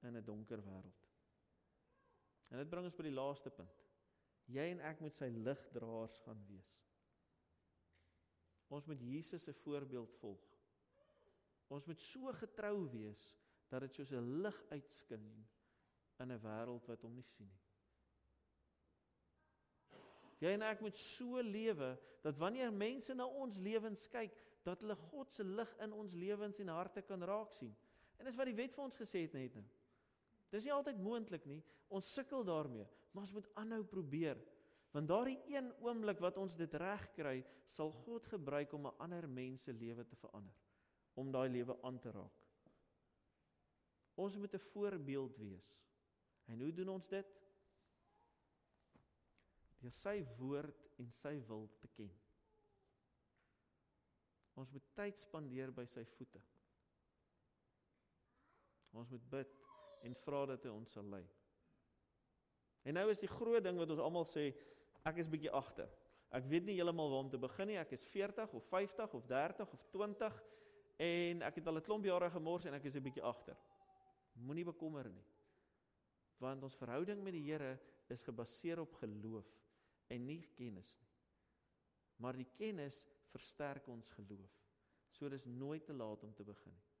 in 0.08 0.16
'n 0.16 0.24
donker 0.24 0.60
wêreld. 0.64 1.08
En 2.50 2.58
dit 2.58 2.68
bring 2.68 2.84
ons 2.84 2.96
by 2.96 3.02
die 3.02 3.16
laaste 3.16 3.50
punt. 3.50 3.84
Jy 4.52 4.64
en 4.74 4.80
ek 4.80 5.00
moet 5.00 5.14
sy 5.14 5.28
ligdraers 5.28 6.18
gaan 6.26 6.40
wees. 6.48 6.72
Ons 8.72 8.86
moet 8.88 9.00
Jesus 9.04 9.44
se 9.44 9.52
voorbeeld 9.52 10.14
volg. 10.20 10.44
Ons 11.72 11.84
moet 11.88 12.00
so 12.00 12.32
getrou 12.40 12.86
wees 12.92 13.20
dat 13.72 13.84
dit 13.84 13.94
soos 13.94 14.12
'n 14.12 14.40
lig 14.44 14.58
uitskyn 14.70 15.26
in 16.20 16.32
'n 16.32 16.40
wêreld 16.40 16.88
wat 16.88 17.02
hom 17.02 17.14
nie 17.14 17.28
sien 17.28 17.48
nie. 17.48 17.60
Jy 20.42 20.54
en 20.56 20.62
ek 20.62 20.80
moet 20.80 20.96
so 20.96 21.40
lewe 21.40 21.92
dat 22.22 22.38
wanneer 22.38 22.72
mense 22.72 23.14
na 23.14 23.26
ons 23.26 23.58
lewens 23.62 24.08
kyk, 24.08 24.34
dat 24.66 24.80
hulle 24.80 24.96
God 25.10 25.32
se 25.32 25.44
lig 25.44 25.76
in 25.82 25.92
ons 25.92 26.14
lewens 26.14 26.58
en 26.58 26.68
harte 26.68 27.02
kan 27.02 27.22
raak 27.22 27.52
sien. 27.52 27.74
En 28.18 28.26
dis 28.26 28.36
wat 28.38 28.46
die 28.46 28.58
wet 28.58 28.74
vir 28.74 28.84
ons 28.84 28.98
gesê 28.98 29.24
het 29.26 29.32
net 29.32 29.54
nou. 29.54 29.64
Dis 30.50 30.64
nie 30.64 30.74
altyd 30.74 30.98
moontlik 31.02 31.46
nie. 31.46 31.62
Ons 31.88 32.12
sukkel 32.12 32.44
daarmee, 32.44 32.86
maar 33.12 33.22
ons 33.22 33.32
moet 33.32 33.48
aanhou 33.54 33.84
probeer. 33.84 34.38
Want 34.92 35.08
daardie 35.08 35.40
een 35.48 35.72
oomblik 35.80 36.20
wat 36.20 36.36
ons 36.36 36.56
dit 36.56 36.74
reg 36.80 37.06
kry, 37.16 37.38
sal 37.64 37.92
God 38.04 38.26
gebruik 38.28 38.72
om 38.76 38.86
'n 38.86 38.98
ander 38.98 39.28
mens 39.28 39.62
se 39.62 39.72
lewe 39.72 40.04
te 40.04 40.16
verander, 40.16 40.56
om 41.14 41.30
daai 41.32 41.48
lewe 41.48 41.78
aan 41.82 41.98
te 41.98 42.10
raak. 42.10 42.42
Ons 44.14 44.36
moet 44.36 44.54
'n 44.54 44.58
voorbeeld 44.58 45.36
wees. 45.36 45.72
En 46.44 46.60
hoe 46.60 46.72
doen 46.72 46.88
ons 46.88 47.08
dit? 47.08 47.26
Deur 49.78 49.90
sy 49.90 50.26
woord 50.38 50.88
en 50.96 51.10
sy 51.10 51.40
wil 51.46 51.68
te 51.78 51.88
ken. 51.88 52.12
Ons 54.54 54.70
moet 54.70 54.94
tyd 54.94 55.18
spandeer 55.18 55.72
by 55.72 55.84
sy 55.88 56.04
voete. 56.04 56.40
Ons 58.92 59.08
moet 59.08 59.30
bid 59.30 59.54
en 60.02 60.14
vra 60.14 60.46
dat 60.46 60.64
hy 60.64 60.70
ons 60.70 60.92
sal 60.92 61.08
lei. 61.08 61.24
En 62.82 62.94
nou 62.98 63.06
is 63.10 63.22
die 63.22 63.30
groot 63.30 63.62
ding 63.64 63.78
wat 63.78 63.90
ons 63.94 64.02
almal 64.02 64.26
sê, 64.28 64.50
ek 65.08 65.18
is 65.22 65.30
bietjie 65.30 65.50
agter. 65.50 65.90
Ek 66.32 66.46
weet 66.48 66.64
nie 66.64 66.78
heeltemal 66.78 67.10
waar 67.12 67.24
om 67.26 67.30
te 67.30 67.40
begin 67.40 67.68
nie. 67.68 67.78
Ek 67.80 67.92
is 67.92 68.04
40 68.08 68.54
of 68.56 68.64
50 68.70 69.14
of 69.18 69.26
30 69.28 69.74
of 69.76 69.84
20 69.92 70.42
en 71.02 71.42
ek 71.42 71.60
het 71.60 71.66
al 71.66 71.78
'n 71.78 71.84
klomp 71.84 72.04
jare 72.04 72.30
gemors 72.30 72.64
en 72.66 72.74
ek 72.74 72.84
is 72.84 72.96
'n 72.96 73.02
bietjie 73.02 73.22
agter. 73.22 73.56
Moenie 74.34 74.64
bekommer 74.64 75.08
nie. 75.08 75.26
Want 76.38 76.62
ons 76.62 76.76
verhouding 76.76 77.22
met 77.22 77.32
die 77.32 77.44
Here 77.44 77.78
is 78.08 78.22
gebaseer 78.22 78.80
op 78.80 78.94
geloof 78.94 79.46
en 80.08 80.26
nie 80.26 80.42
kennis 80.56 80.98
nie. 81.00 81.10
Maar 82.16 82.36
die 82.36 82.48
kennis 82.56 83.04
versterk 83.32 83.88
ons 83.88 84.08
geloof. 84.08 84.52
So 85.10 85.28
dis 85.28 85.44
nooit 85.44 85.84
te 85.84 85.92
laat 85.92 86.22
om 86.24 86.32
te 86.34 86.44
begin 86.44 86.72
nie. 86.72 86.92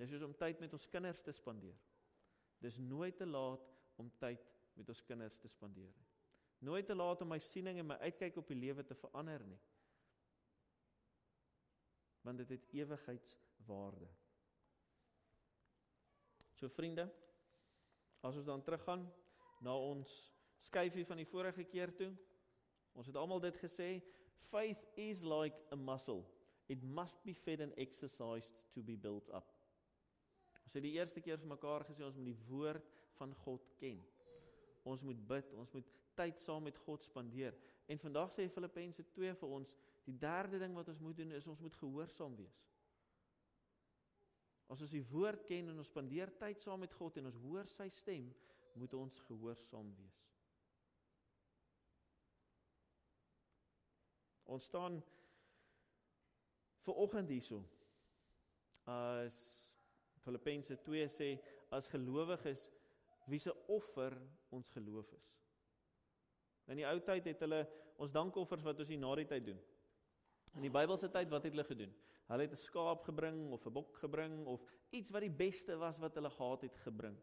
Dis 0.00 0.08
soos 0.08 0.22
om 0.22 0.34
tyd 0.34 0.60
met 0.60 0.72
ons 0.72 0.88
kinders 0.88 1.20
te 1.20 1.32
spandeer. 1.32 1.76
Dis 2.58 2.78
nooit 2.78 3.16
te 3.16 3.26
laat 3.26 3.66
om 4.00 4.08
tyd 4.18 4.46
met 4.80 4.88
ons 4.92 5.04
kinders 5.06 5.38
te 5.38 5.48
spandeer 5.48 5.92
nie. 5.92 6.08
Nooit 6.66 6.88
te 6.88 6.96
laat 6.96 7.22
om 7.24 7.30
my 7.32 7.38
siening 7.40 7.78
en 7.80 7.88
my 7.88 7.96
uitkyk 8.04 8.36
op 8.40 8.48
die 8.50 8.58
lewe 8.58 8.84
te 8.84 8.96
verander 8.98 9.44
nie. 9.48 9.60
Want 12.24 12.42
dit 12.42 12.52
het 12.56 12.66
ewigheidswaarde. 12.76 14.10
So 16.60 16.68
vriende, 16.68 17.06
as 18.20 18.36
ons 18.36 18.48
dan 18.48 18.60
teruggaan 18.64 19.06
na 19.64 19.72
ons 19.72 20.12
skyfie 20.60 21.06
van 21.08 21.20
die 21.20 21.28
vorige 21.28 21.64
keer 21.64 21.92
toe. 21.96 22.10
Ons 22.98 23.08
het 23.08 23.16
almal 23.16 23.40
dit 23.40 23.56
gesê, 23.62 23.88
faith 24.50 24.84
is 25.00 25.22
like 25.24 25.56
a 25.72 25.78
muscle. 25.78 26.26
It 26.68 26.82
must 26.84 27.22
be 27.24 27.34
fed 27.34 27.62
and 27.64 27.76
exercised 27.80 28.60
to 28.74 28.82
be 28.84 28.96
built 28.96 29.30
up. 29.34 29.48
Ons 30.64 30.76
het 30.76 30.84
die 30.84 30.96
eerste 30.98 31.22
keer 31.24 31.40
vir 31.40 31.50
mekaar 31.50 31.86
gesê 31.88 32.04
ons 32.06 32.18
moet 32.18 32.30
die 32.30 32.42
woord 32.50 32.92
van 33.18 33.32
God 33.44 33.64
ken. 33.80 34.02
Ons 34.88 35.02
moet 35.04 35.20
bid, 35.28 35.52
ons 35.60 35.72
moet 35.72 35.92
tyd 36.16 36.40
saam 36.40 36.64
met 36.64 36.78
God 36.86 37.04
spandeer. 37.04 37.56
En 37.90 37.98
vandag 37.98 38.32
sê 38.32 38.46
Filippense 38.48 39.04
2 39.12 39.34
vir 39.42 39.54
ons, 39.58 39.76
die 40.06 40.16
derde 40.18 40.60
ding 40.62 40.74
wat 40.76 40.88
ons 40.88 41.00
moet 41.04 41.16
doen 41.16 41.32
is 41.36 41.48
ons 41.50 41.60
moet 41.60 41.76
gehoorsaam 41.82 42.36
wees. 42.38 42.60
As 44.70 44.80
ons 44.84 44.94
die 44.94 45.04
woord 45.10 45.44
ken 45.48 45.72
en 45.72 45.82
ons 45.82 45.90
spandeer 45.90 46.30
tyd 46.38 46.60
saam 46.62 46.80
met 46.84 46.94
God 46.94 47.18
en 47.18 47.28
ons 47.30 47.40
hoor 47.42 47.68
sy 47.68 47.88
stem, 47.92 48.28
moet 48.78 48.94
ons 48.94 49.20
gehoorsaam 49.26 49.88
wees. 49.98 50.20
Ons 54.50 54.66
staan 54.70 54.98
ver 56.86 57.02
oggend 57.02 57.30
hierso. 57.30 57.60
As 58.90 59.36
Filippense 60.24 60.78
2 60.86 61.10
sê 61.12 61.30
as 61.70 61.90
gelowiges 61.90 62.68
wie 63.30 63.40
se 63.40 63.52
offer 63.70 64.16
ons 64.50 64.70
geloof 64.74 65.12
is. 65.16 65.30
In 66.70 66.80
die 66.80 66.86
ou 66.86 66.98
tyd 67.02 67.26
het 67.30 67.42
hulle 67.44 67.64
ons 68.00 68.12
dankoffers 68.14 68.64
wat 68.66 68.80
ons 68.82 68.90
hier 68.90 69.00
na 69.00 69.10
die 69.18 69.28
tyd 69.28 69.48
doen. 69.50 69.60
In 70.58 70.66
die 70.66 70.72
Bybelse 70.72 71.10
tyd 71.12 71.30
wat 71.30 71.46
het 71.46 71.54
hulle 71.54 71.66
gedoen? 71.66 71.92
Hulle 72.30 72.46
het 72.46 72.52
'n 72.52 72.62
skaap 72.62 73.02
gebring 73.06 73.50
of 73.52 73.66
'n 73.66 73.72
bok 73.72 73.96
gebring 73.98 74.46
of 74.46 74.62
iets 74.90 75.10
wat 75.10 75.22
die 75.22 75.36
beste 75.44 75.76
was 75.76 75.98
wat 75.98 76.14
hulle 76.14 76.30
gehad 76.30 76.62
het 76.62 76.76
gebring 76.84 77.16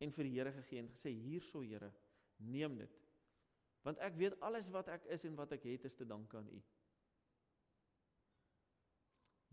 en 0.00 0.12
vir 0.12 0.24
die 0.24 0.34
Here 0.34 0.52
gegee 0.52 0.78
en 0.78 0.88
gesê 0.88 1.10
hierso 1.10 1.60
Here, 1.60 1.92
neem 2.36 2.78
dit. 2.78 3.00
Want 3.82 3.98
ek 3.98 4.16
weet 4.16 4.40
alles 4.40 4.68
wat 4.68 4.88
ek 4.88 5.04
is 5.04 5.24
en 5.24 5.36
wat 5.36 5.52
ek 5.52 5.62
het 5.62 5.84
is 5.84 5.94
te 5.94 6.04
danke 6.04 6.36
aan 6.36 6.48
U. 6.48 6.62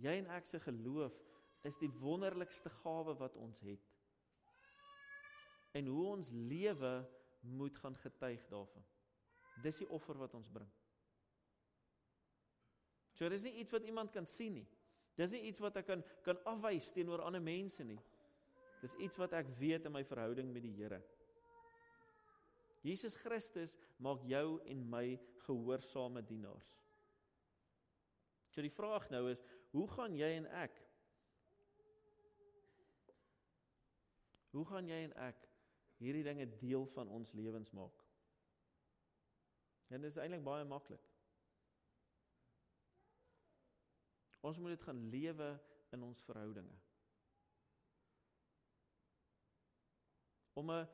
Jy 0.02 0.18
en 0.18 0.28
ek 0.28 0.46
se 0.46 0.60
geloof 0.60 1.14
is 1.68 1.78
die 1.78 1.92
wonderlikste 2.02 2.70
gawe 2.82 3.14
wat 3.20 3.36
ons 3.36 3.60
het 3.60 3.91
en 5.72 5.88
hoe 5.88 6.06
ons 6.12 6.32
lewe 6.32 6.94
moet 7.42 7.78
gaan 7.78 7.96
getuig 7.96 8.44
daarvan. 8.52 8.86
Dis 9.64 9.82
die 9.82 9.90
offer 9.90 10.18
wat 10.20 10.34
ons 10.38 10.50
bring. 10.52 10.70
So 13.16 13.30
dis 13.30 13.46
nie 13.46 13.60
iets 13.62 13.74
wat 13.76 13.86
iemand 13.86 14.12
kan 14.14 14.26
sien 14.26 14.56
nie. 14.62 14.68
Dis 15.20 15.34
nie 15.36 15.44
iets 15.50 15.62
wat 15.62 15.78
ek 15.82 15.90
kan 15.90 16.04
kan 16.26 16.40
afwys 16.50 16.92
teenoor 16.96 17.24
ander 17.26 17.44
mense 17.44 17.84
nie. 17.86 18.00
Dis 18.82 18.96
iets 18.98 19.18
wat 19.22 19.36
ek 19.38 19.50
weet 19.60 19.86
in 19.86 19.94
my 19.94 20.04
verhouding 20.08 20.50
met 20.54 20.66
die 20.66 20.74
Here. 20.74 21.02
Jesus 22.82 23.16
Christus 23.16 23.76
maak 24.02 24.24
jou 24.26 24.58
en 24.66 24.86
my 24.90 25.20
gehoorsame 25.46 26.24
dienaars. 26.26 26.72
So 28.52 28.64
die 28.66 28.74
vraag 28.74 29.06
nou 29.14 29.28
is, 29.30 29.44
hoe 29.72 29.86
gaan 29.94 30.18
jy 30.18 30.34
en 30.42 30.50
ek 30.64 30.80
Hoe 34.52 34.66
gaan 34.68 34.90
jy 34.90 34.98
en 35.06 35.14
ek 35.24 35.46
hierdie 36.02 36.26
dinge 36.26 36.48
deel 36.60 36.86
van 36.96 37.10
ons 37.14 37.34
lewens 37.38 37.72
maak? 37.78 38.04
En 39.92 40.02
dit 40.02 40.12
is 40.12 40.20
eintlik 40.22 40.44
baie 40.46 40.66
maklik. 40.66 41.04
Ons 44.42 44.58
moet 44.58 44.74
dit 44.74 44.86
gaan 44.88 45.02
lewe 45.14 45.50
in 45.94 46.04
ons 46.08 46.24
verhoudinge. 46.26 46.78
Om 50.58 50.72
'n 50.72 50.88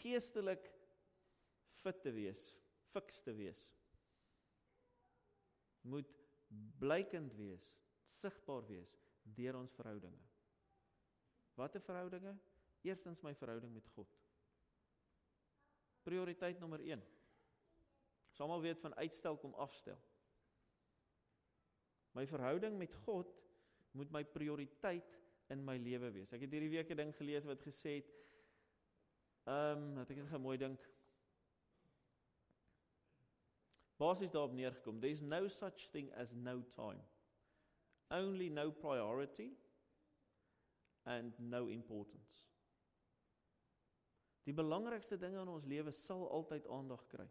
geestelik 0.00 0.70
fit 1.82 2.00
te 2.02 2.12
wees, 2.12 2.56
fiks 2.92 3.20
te 3.22 3.34
wees. 3.34 3.62
Moet 5.82 6.08
blykend 6.78 7.34
wees, 7.34 7.76
sigbaar 8.04 8.66
wees 8.66 8.96
deur 9.22 9.58
ons 9.58 9.74
verhoudinge. 9.74 10.24
Watter 11.54 11.80
verhoudinge? 11.80 12.36
Eerstens 12.86 13.22
my 13.26 13.34
verhouding 13.34 13.72
met 13.74 13.86
God. 13.94 14.10
Prioriteit 16.06 16.58
nommer 16.62 16.80
1. 16.80 17.02
Sommige 18.30 18.60
weet 18.60 18.80
van 18.80 18.94
uitstel 18.94 19.36
kom 19.42 19.54
afstel. 19.54 19.98
My 22.14 22.26
verhouding 22.26 22.78
met 22.78 22.94
God 22.94 23.32
moet 23.90 24.10
my 24.10 24.24
prioriteit 24.24 25.18
in 25.52 25.64
my 25.64 25.76
lewe 25.78 26.10
wees. 26.14 26.32
Ek 26.32 26.44
het 26.46 26.52
hierdie 26.54 26.72
week 26.72 26.90
'n 26.92 27.00
ding 27.00 27.14
gelees 27.16 27.44
wat 27.48 27.62
gesê 27.64 27.98
het 28.00 28.12
ehm 29.46 29.82
um, 29.82 29.94
dat 29.94 30.10
ek 30.10 30.16
net 30.22 30.32
'n 30.32 30.46
mooi 30.46 30.56
dink. 30.58 30.86
Basies 33.96 34.30
daarop 34.30 34.52
neergekom. 34.52 35.00
There's 35.00 35.22
no 35.22 35.48
such 35.48 35.90
thing 35.90 36.12
as 36.14 36.32
no 36.32 36.62
time. 36.62 37.02
Only 38.10 38.48
no 38.48 38.70
priority 38.70 39.56
and 41.04 41.38
no 41.38 41.68
importance. 41.68 42.55
Die 44.46 44.54
belangrikste 44.54 45.18
dinge 45.18 45.42
in 45.42 45.50
ons 45.50 45.66
lewe 45.66 45.92
sal 45.94 46.22
altyd 46.30 46.68
aandag 46.70 47.02
kry. 47.10 47.26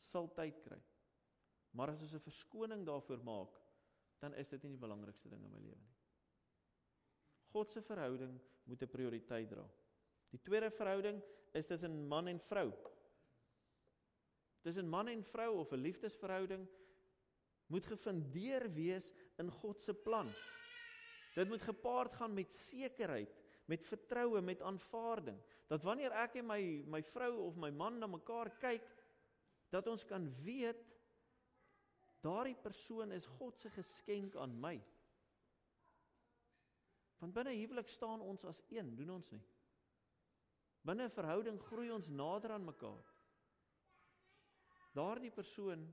Sal 0.00 0.30
tyd 0.36 0.60
kry. 0.64 0.78
Maar 1.76 1.92
as 1.92 2.02
ons 2.02 2.14
'n 2.14 2.24
verskoning 2.24 2.84
daarvoor 2.86 3.22
maak, 3.22 3.52
dan 4.18 4.34
is 4.34 4.48
dit 4.48 4.62
nie 4.62 4.72
die 4.72 4.86
belangrikste 4.86 5.28
ding 5.28 5.44
in 5.44 5.52
my 5.52 5.58
lewe 5.58 5.80
nie. 5.80 5.96
God 7.52 7.70
se 7.70 7.82
verhouding 7.82 8.40
moet 8.64 8.82
'n 8.82 8.88
prioriteit 8.88 9.48
dra. 9.48 9.66
Die 10.30 10.40
tweede 10.40 10.70
verhouding 10.70 11.22
is 11.52 11.66
tussen 11.66 12.06
man 12.08 12.28
en 12.28 12.40
vrou. 12.40 12.72
Tussen 14.62 14.88
man 14.88 15.08
en 15.08 15.24
vrou 15.24 15.58
of 15.58 15.72
'n 15.72 15.82
liefdesverhouding 15.82 16.68
moet 17.66 17.86
gefundeer 17.86 18.72
wees 18.74 19.12
in 19.38 19.50
God 19.50 19.80
se 19.80 19.94
plan. 19.94 20.28
Dit 21.34 21.48
moet 21.48 21.62
gepaard 21.62 22.12
gaan 22.12 22.34
met 22.34 22.52
sekerheid, 22.52 23.36
met 23.70 23.86
vertroue, 23.86 24.40
met 24.42 24.62
aanvaarding. 24.66 25.38
Dat 25.70 25.84
wanneer 25.86 26.14
ek 26.24 26.40
en 26.40 26.48
my 26.50 26.62
my 26.90 27.02
vrou 27.12 27.36
of 27.46 27.58
my 27.60 27.70
man 27.70 28.00
na 28.02 28.08
mekaar 28.10 28.50
kyk, 28.62 28.86
dat 29.70 29.86
ons 29.86 30.04
kan 30.04 30.26
weet 30.42 30.88
daardie 32.20 32.56
persoon 32.58 33.14
is 33.16 33.28
God 33.38 33.60
se 33.60 33.70
geskenk 33.70 34.34
aan 34.36 34.56
my. 34.60 34.74
Want 37.20 37.36
binne 37.36 37.54
huwelik 37.54 37.88
staan 37.88 38.20
ons 38.24 38.44
as 38.48 38.60
een, 38.72 38.94
doen 38.96 39.14
ons 39.20 39.30
nie? 39.30 39.42
Binne 40.82 41.06
'n 41.06 41.16
verhouding 41.16 41.60
groei 41.60 41.90
ons 41.92 42.08
nader 42.08 42.50
aan 42.56 42.64
mekaar. 42.64 43.06
Daardie 44.96 45.30
persoon 45.30 45.86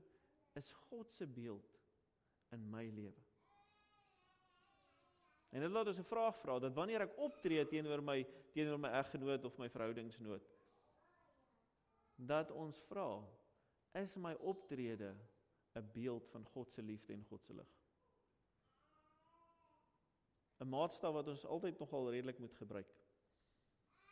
is 0.58 0.72
God 0.88 1.12
se 1.12 1.26
beeld 1.26 1.80
in 2.50 2.70
my 2.70 2.88
lewe. 2.90 3.27
En 5.50 5.60
dit 5.60 5.70
laat 5.70 5.86
ons 5.86 5.98
'n 5.98 6.04
vraag 6.04 6.36
vra 6.36 6.58
dat 6.58 6.74
wanneer 6.74 7.00
ek 7.00 7.18
optree 7.18 7.64
teenoor 7.66 8.02
my 8.02 8.26
teenoor 8.52 8.78
my 8.78 8.88
eggenoot 8.88 9.44
of 9.44 9.58
my 9.58 9.68
verhoudingsnoot 9.68 10.48
dat 12.18 12.50
ons 12.50 12.80
vra 12.90 13.22
is 13.94 14.16
my 14.16 14.34
optrede 14.34 15.14
'n 15.74 15.90
beeld 15.92 16.28
van 16.28 16.44
God 16.44 16.70
se 16.70 16.82
liefde 16.82 17.12
en 17.12 17.24
God 17.24 17.44
se 17.44 17.54
lig. 17.54 17.68
'n 20.60 20.68
Maatstaf 20.68 21.12
wat 21.12 21.28
ons 21.28 21.44
altyd 21.44 21.78
nogal 21.78 22.10
redelik 22.10 22.38
moet 22.38 22.54
gebruik. 22.54 22.94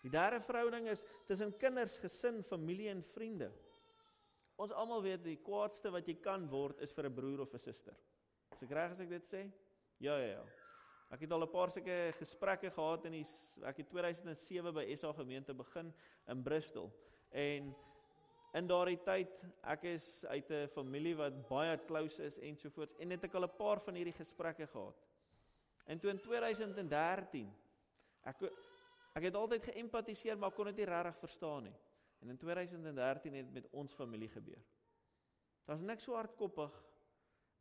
Die 0.02 0.10
derde 0.10 0.40
verhouding 0.40 0.88
is 0.88 1.04
tussen 1.26 1.56
kinders, 1.56 1.98
gesin, 1.98 2.42
familie 2.42 2.88
en 2.88 3.02
vriende. 3.02 3.52
Ons 4.56 4.72
almal 4.72 5.02
weet 5.02 5.24
die 5.24 5.36
kwaadste 5.36 5.90
wat 5.90 6.06
jy 6.06 6.14
kan 6.14 6.48
word 6.48 6.80
is 6.80 6.92
vir 6.92 7.06
'n 7.06 7.14
broer 7.14 7.40
of 7.40 7.54
'n 7.54 7.58
suster. 7.58 7.96
Is 8.52 8.62
ek 8.62 8.70
reg 8.70 8.90
as 8.90 9.00
ek 9.00 9.08
dit 9.08 9.24
sê? 9.24 9.52
Ja 9.98 10.18
ja 10.18 10.26
ja. 10.26 10.65
Ek 11.14 11.20
het 11.22 11.32
al 11.32 11.42
'n 11.42 11.50
paar 11.50 11.70
sulke 11.70 12.12
gesprekke 12.18 12.70
gehad 12.70 13.04
in 13.04 13.12
die 13.12 13.26
ek 13.62 13.76
het 13.76 13.88
2007 13.88 14.74
by 14.74 14.94
SA 14.94 15.12
gemeente 15.12 15.54
begin 15.54 15.94
in 16.26 16.42
Bristol. 16.42 16.90
En 17.30 17.74
in 18.52 18.66
daardie 18.66 18.98
tyd, 19.04 19.30
ek 19.62 19.84
is 19.84 20.24
uit 20.26 20.50
'n 20.50 20.68
familie 20.68 21.14
wat 21.16 21.48
baie 21.48 21.78
close 21.86 22.22
is 22.24 22.38
en 22.38 22.56
so 22.56 22.70
voorts 22.70 22.94
en 22.98 23.10
het 23.10 23.24
ek 23.24 23.34
al 23.34 23.44
'n 23.44 23.56
paar 23.56 23.80
van 23.80 23.94
hierdie 23.94 24.16
gesprekke 24.16 24.66
gehad. 24.66 24.96
En 25.86 25.98
toe 25.98 26.10
in 26.10 26.20
2013 26.20 27.54
ek 28.24 28.42
ek 29.14 29.22
het 29.22 29.34
altyd 29.34 29.62
geëmpatiseer 29.62 30.38
maar 30.38 30.50
kon 30.50 30.66
dit 30.66 30.76
nie 30.76 30.84
regtig 30.84 31.18
verstaan 31.18 31.62
nie. 31.62 31.76
En 32.20 32.28
in 32.28 32.36
2013 32.36 33.34
het 33.34 33.44
dit 33.44 33.54
met 33.54 33.72
ons 33.72 33.94
familie 33.94 34.28
gebeur. 34.28 34.62
Daar's 35.64 35.80
niks 35.80 36.04
so 36.04 36.14
hardkoppig 36.14 36.84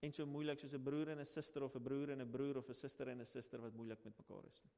en 0.05 0.13
so 0.13 0.25
moeilik 0.29 0.59
soos 0.61 0.73
'n 0.77 0.83
broer 0.83 1.09
en 1.13 1.19
'n 1.19 1.25
suster 1.25 1.63
of 1.63 1.75
'n 1.75 1.83
broer 1.83 2.11
en 2.11 2.21
'n 2.21 2.31
broer 2.31 2.57
of 2.57 2.69
'n 2.69 2.73
suster 2.73 3.07
en 3.09 3.21
'n 3.21 3.25
suster 3.25 3.61
wat 3.61 3.73
moeilik 3.73 4.03
met 4.03 4.17
mekaar 4.17 4.45
is 4.45 4.61
nie. 4.63 4.73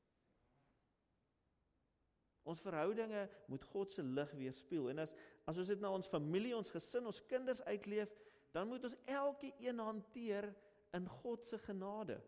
Ons 2.48 2.62
verhoudinge 2.62 3.30
moet 3.48 3.64
God 3.64 3.92
se 3.92 4.04
lig 4.04 4.32
weerspieël 4.32 4.90
en 4.90 5.00
as 5.00 5.14
as 5.46 5.58
ons 5.58 5.68
dit 5.68 5.80
na 5.80 5.92
ons 5.92 6.08
familie, 6.08 6.56
ons 6.56 6.70
gesin, 6.70 7.06
ons 7.06 7.26
kinders 7.26 7.62
uitleef, 7.62 8.14
dan 8.52 8.68
moet 8.68 8.84
ons 8.84 8.96
elke 9.06 9.54
een 9.60 9.80
hanteer 9.80 10.56
in 10.94 11.08
God 11.08 11.46
se 11.46 11.58
genade. 11.58 12.22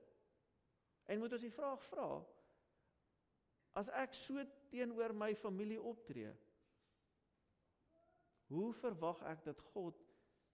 En 1.06 1.20
moet 1.20 1.32
ons 1.32 1.42
die 1.42 1.52
vraag 1.52 1.84
vra: 1.84 2.26
As 3.74 3.90
ek 3.90 4.14
so 4.14 4.44
teenoor 4.70 5.14
my 5.14 5.36
familie 5.36 5.82
optree, 5.82 6.34
hoe 8.48 8.74
verwag 8.74 9.22
ek 9.30 9.44
dat 9.44 9.62
God 9.74 10.04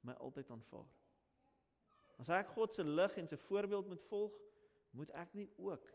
my 0.01 0.13
altyd 0.13 0.49
aanvaar? 0.51 1.04
As 2.21 2.31
ek 2.31 2.53
God 2.55 2.73
se 2.73 2.83
lig 2.83 3.17
en 3.19 3.27
sy 3.27 3.37
voorbeeld 3.47 3.87
moet 3.91 4.03
volg, 4.09 4.35
moet 4.95 5.11
ek 5.19 5.33
nie 5.35 5.47
ook 5.59 5.87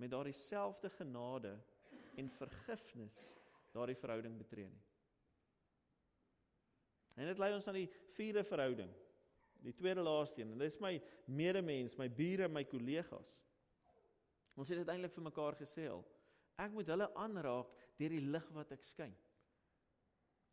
met 0.00 0.12
daardie 0.12 0.36
selfde 0.36 0.90
genade 0.96 1.56
en 2.16 2.30
vergifnis 2.38 3.16
daardie 3.76 3.98
verhouding 4.00 4.38
betree 4.40 4.70
nie. 4.70 4.84
En 7.16 7.28
dit 7.28 7.40
lei 7.40 7.50
ons 7.56 7.66
aan 7.68 7.78
die 7.80 7.90
vierde 8.16 8.44
verhouding. 8.44 8.88
Die 9.64 9.74
tweede 9.76 10.04
laaste 10.04 10.42
een, 10.42 10.52
en 10.52 10.60
dit 10.60 10.68
is 10.68 10.80
my 10.80 10.94
medemens, 11.32 11.96
my 11.96 12.08
bure, 12.12 12.48
my 12.52 12.62
kollegas. 12.68 13.32
Ons 14.56 14.72
het 14.72 14.80
dit 14.80 14.92
eintlik 14.92 15.14
vir 15.16 15.26
mekaar 15.26 15.56
gesê 15.60 15.86
al. 15.92 16.04
Ek 16.60 16.72
moet 16.72 16.88
hulle 16.92 17.08
aanraak 17.20 17.72
deur 18.00 18.12
die 18.16 18.24
lig 18.24 18.48
wat 18.56 18.72
ek 18.72 18.84
skyn. 18.84 19.12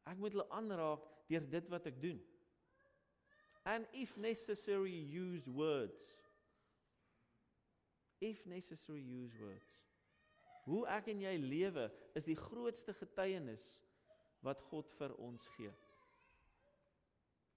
Ek 0.07 0.19
moet 0.19 0.35
hulle 0.35 0.47
aanraak 0.55 1.03
deur 1.29 1.45
dit 1.51 1.69
wat 1.71 1.87
ek 1.91 1.99
doen 2.03 2.19
and 3.65 3.85
if 3.93 4.17
necessary 4.17 4.91
use 4.91 5.47
words. 5.47 6.03
If 8.21 8.45
necessary 8.45 9.01
use 9.01 9.35
words. 9.39 9.79
Hoe 10.63 10.85
ek 10.87 11.09
en 11.11 11.23
jy 11.23 11.33
lewe 11.43 11.89
is 12.15 12.27
die 12.27 12.37
grootste 12.39 12.95
getuienis 12.95 13.63
wat 14.43 14.61
God 14.69 14.91
vir 14.99 15.15
ons 15.19 15.47
gee. 15.57 15.71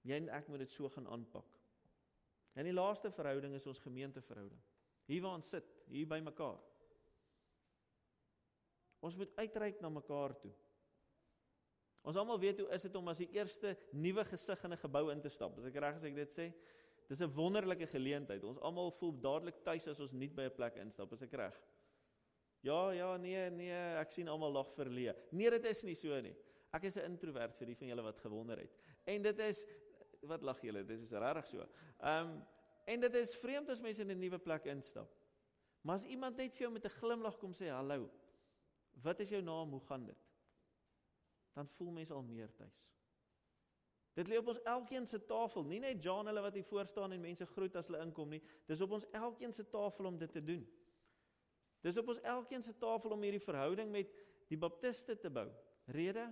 Jy 0.06 0.18
en 0.22 0.30
ek 0.34 0.50
moet 0.50 0.64
dit 0.64 0.74
so 0.74 0.90
gaan 0.90 1.06
aanpak. 1.10 1.46
En 2.58 2.66
die 2.66 2.74
laaste 2.74 3.10
verhouding 3.14 3.54
is 3.54 3.66
ons 3.68 3.82
gemeenteverhouding. 3.82 4.62
Hier 5.06 5.22
waar 5.22 5.38
ons 5.38 5.50
sit 5.54 5.66
hier 5.90 6.06
by 6.10 6.18
mekaar. 6.24 6.58
Ons 9.06 9.18
moet 9.18 9.34
uitreik 9.38 9.82
na 9.82 9.90
mekaar 9.92 10.34
toe 10.40 10.54
Ons 12.06 12.18
almal 12.20 12.38
weet 12.40 12.62
hoe 12.62 12.68
is 12.74 12.86
dit 12.86 12.96
om 12.98 13.08
as 13.10 13.20
die 13.20 13.28
eerste 13.34 13.74
nuwe 13.92 14.24
gesig 14.24 14.64
in 14.64 14.72
'n 14.72 14.82
gebou 14.84 15.10
in 15.12 15.20
te 15.20 15.28
stap. 15.28 15.58
As 15.58 15.66
ek 15.66 15.74
reg 15.74 15.96
as 15.96 16.04
ek 16.04 16.14
dit 16.14 16.30
sê, 16.30 16.52
dis 17.08 17.20
'n 17.20 17.34
wonderlike 17.34 17.86
geleentheid. 17.86 18.44
Ons 18.44 18.58
almal 18.58 18.90
voel 18.90 19.12
dadelik 19.12 19.62
tuis 19.64 19.88
as 19.88 20.00
ons 20.00 20.12
nie 20.12 20.28
by 20.28 20.42
'n 20.42 20.54
plek 20.54 20.76
instap. 20.76 21.12
As 21.12 21.22
ek 21.22 21.32
reg. 21.32 21.54
Ja, 22.62 22.90
ja, 22.90 23.16
nee, 23.16 23.50
nee, 23.50 23.96
ek 24.00 24.10
sien 24.10 24.28
almal 24.28 24.52
lag 24.52 24.72
verleë. 24.74 25.14
Nee, 25.32 25.50
dit 25.50 25.64
is 25.64 25.82
nie 25.82 25.94
so 25.94 26.20
nie. 26.20 26.36
Ek 26.72 26.84
is 26.84 26.96
'n 26.96 27.04
introwert 27.04 27.56
vir 27.56 27.66
die 27.66 27.76
van 27.76 27.88
julle 27.88 28.02
wat 28.02 28.18
gewonder 28.18 28.58
het. 28.58 28.72
En 29.04 29.22
dit 29.22 29.38
is 29.38 29.66
wat 30.22 30.42
lag 30.42 30.60
julle? 30.60 30.84
Dit 30.84 31.00
is 31.00 31.10
regtig 31.10 31.46
so. 31.48 31.68
Ehm 32.00 32.28
um, 32.28 32.46
En 32.86 33.00
dit 33.02 33.14
is 33.18 33.34
vreemd 33.42 33.70
as 33.72 33.82
mense 33.82 34.02
in 34.02 34.10
'n 34.10 34.18
nuwe 34.18 34.38
plek 34.38 34.64
instap. 34.70 35.10
Maar 35.82 35.94
as 35.94 36.04
iemand 36.04 36.36
net 36.36 36.52
vir 36.52 36.60
jou 36.66 36.72
met 36.72 36.84
'n 36.84 36.98
glimlag 37.00 37.38
kom 37.38 37.52
sê 37.52 37.68
hallo, 37.68 38.10
wat 39.02 39.20
is 39.20 39.28
jou 39.28 39.42
naam, 39.42 39.70
hoe 39.70 39.80
gaan 39.80 40.04
dit? 40.06 40.16
Dan 41.56 41.68
voel 41.78 41.94
mense 41.96 42.12
al 42.12 42.22
meer 42.22 42.52
tuis. 42.54 42.84
Dit 44.16 44.28
lê 44.28 44.38
op 44.40 44.48
ons 44.52 44.62
elkeen 44.64 45.06
se 45.08 45.18
tafel, 45.28 45.64
nie 45.68 45.80
net 45.80 46.00
Jan 46.04 46.28
hulle 46.28 46.40
wat 46.44 46.54
hier 46.56 46.64
voor 46.64 46.88
staan 46.88 47.12
en 47.12 47.20
mense 47.20 47.46
groet 47.52 47.74
as 47.76 47.88
hulle 47.90 48.00
inkom 48.04 48.30
nie. 48.32 48.40
Dis 48.68 48.80
op 48.84 48.94
ons 48.96 49.04
elkeen 49.16 49.52
se 49.56 49.64
tafel 49.68 50.08
om 50.08 50.18
dit 50.20 50.32
te 50.32 50.42
doen. 50.44 50.62
Dis 51.84 52.00
op 52.00 52.08
ons 52.12 52.20
elkeen 52.24 52.64
se 52.64 52.72
tafel 52.80 53.12
om 53.16 53.24
hierdie 53.24 53.42
verhouding 53.44 53.92
met 53.92 54.12
die 54.48 54.58
baptiste 54.60 55.18
te 55.20 55.32
bou. 55.32 55.48
Rede 55.92 56.30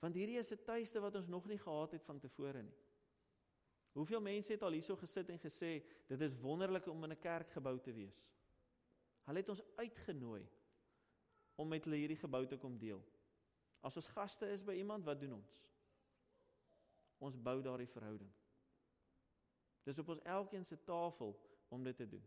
want 0.00 0.16
hierdie 0.16 0.38
is 0.40 0.52
'n 0.52 0.64
tuiste 0.64 1.00
wat 1.00 1.14
ons 1.14 1.28
nog 1.28 1.46
nie 1.46 1.58
gehad 1.58 1.92
het 1.92 2.04
van 2.04 2.18
tevore 2.18 2.62
nie. 2.62 2.76
Hoeveel 3.92 4.20
mense 4.20 4.52
het 4.52 4.62
al 4.62 4.72
hierso 4.72 4.96
gesit 4.96 5.28
en 5.28 5.38
gesê 5.38 5.82
dit 6.08 6.20
is 6.20 6.38
wonderlik 6.40 6.86
om 6.86 7.04
in 7.04 7.12
'n 7.12 7.20
kerk 7.20 7.50
gebou 7.50 7.78
te 7.78 7.92
wees. 7.92 8.24
Hulle 9.26 9.38
het 9.38 9.48
ons 9.48 9.62
uitgenooi 9.76 10.48
om 11.54 11.68
met 11.68 11.84
hulle 11.84 11.96
hierdie 11.96 12.16
gebou 12.16 12.46
te 12.46 12.56
kom 12.56 12.78
deel. 12.78 13.02
As 13.80 13.96
ons 13.96 14.10
gaste 14.12 14.48
is 14.52 14.64
by 14.64 14.76
iemand, 14.76 15.04
wat 15.04 15.20
doen 15.20 15.38
ons? 15.38 15.54
Ons 17.20 17.36
bou 17.36 17.60
daardie 17.64 17.88
verhouding. 17.88 18.30
Dis 19.84 19.98
op 19.98 20.12
ons 20.12 20.22
elkeen 20.28 20.64
se 20.64 20.76
tafel 20.84 21.32
om 21.72 21.84
dit 21.84 21.96
te 21.96 22.08
doen. 22.08 22.24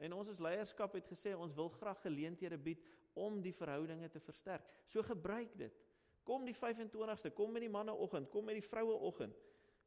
En 0.00 0.16
ons 0.16 0.28
as 0.32 0.40
leierskap 0.40 0.96
het 0.96 1.06
gesê 1.10 1.34
ons 1.36 1.54
wil 1.54 1.68
graag 1.76 2.00
geleenthede 2.02 2.58
bied 2.58 2.82
om 3.18 3.40
die 3.42 3.54
verhoudinge 3.54 4.08
te 4.10 4.22
versterk. 4.22 4.66
So 4.88 5.02
gebruik 5.04 5.52
dit. 5.58 5.76
Kom 6.24 6.44
die 6.46 6.56
25ste, 6.56 7.32
kom 7.34 7.52
met 7.52 7.64
die 7.64 7.72
manne 7.72 7.92
oggend, 7.92 8.30
kom 8.30 8.46
met 8.48 8.58
die 8.58 8.66
vroue 8.66 8.96
oggend. 9.08 9.36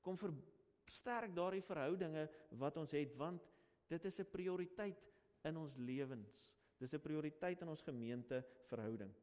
Kom 0.03 0.17
versterk 0.19 1.33
daardie 1.35 1.63
verhoudinge 1.63 2.27
wat 2.59 2.77
ons 2.81 2.93
het 2.95 3.15
want 3.19 3.45
dit 3.87 4.05
is 4.05 4.19
'n 4.19 4.31
prioriteit 4.31 4.99
in 5.43 5.57
ons 5.57 5.75
lewens. 5.75 6.53
Dis 6.77 6.93
'n 6.93 6.99
prioriteit 6.99 7.61
in 7.61 7.69
ons 7.69 7.81
gemeente 7.81 8.43
verhouding. 8.67 9.13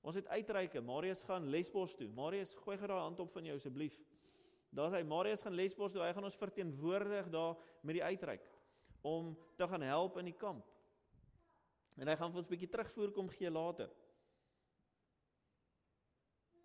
Ons 0.00 0.16
het 0.16 0.28
uitreike. 0.28 0.80
Marius 0.80 1.22
gaan 1.28 1.48
Lesbos 1.52 1.94
toe. 1.94 2.08
Marius, 2.16 2.54
gooi 2.64 2.76
gou 2.80 2.88
daai 2.88 3.02
hand 3.02 3.20
op 3.20 3.32
van 3.32 3.44
jou 3.44 3.56
asseblief. 3.56 3.98
Daar's 4.72 4.94
hy. 4.96 5.02
Marius 5.04 5.44
gaan 5.44 5.56
Lesbos 5.58 5.92
toe. 5.92 6.02
Hy 6.04 6.12
gaan 6.16 6.28
ons 6.28 6.38
verteenwoordig 6.40 7.28
daar 7.32 7.56
met 7.82 7.98
die 7.98 8.04
uitreik 8.04 8.46
om 9.06 9.32
te 9.56 9.68
gaan 9.68 9.84
help 9.84 10.18
in 10.20 10.28
die 10.28 10.36
kamp. 10.36 10.66
En 12.00 12.08
hy 12.08 12.16
gaan 12.16 12.32
vir 12.32 12.40
ons 12.40 12.48
'n 12.48 12.52
bietjie 12.52 12.70
terugvoer 12.70 13.12
kom 13.12 13.28
gee 13.28 13.50
later. 13.50 13.90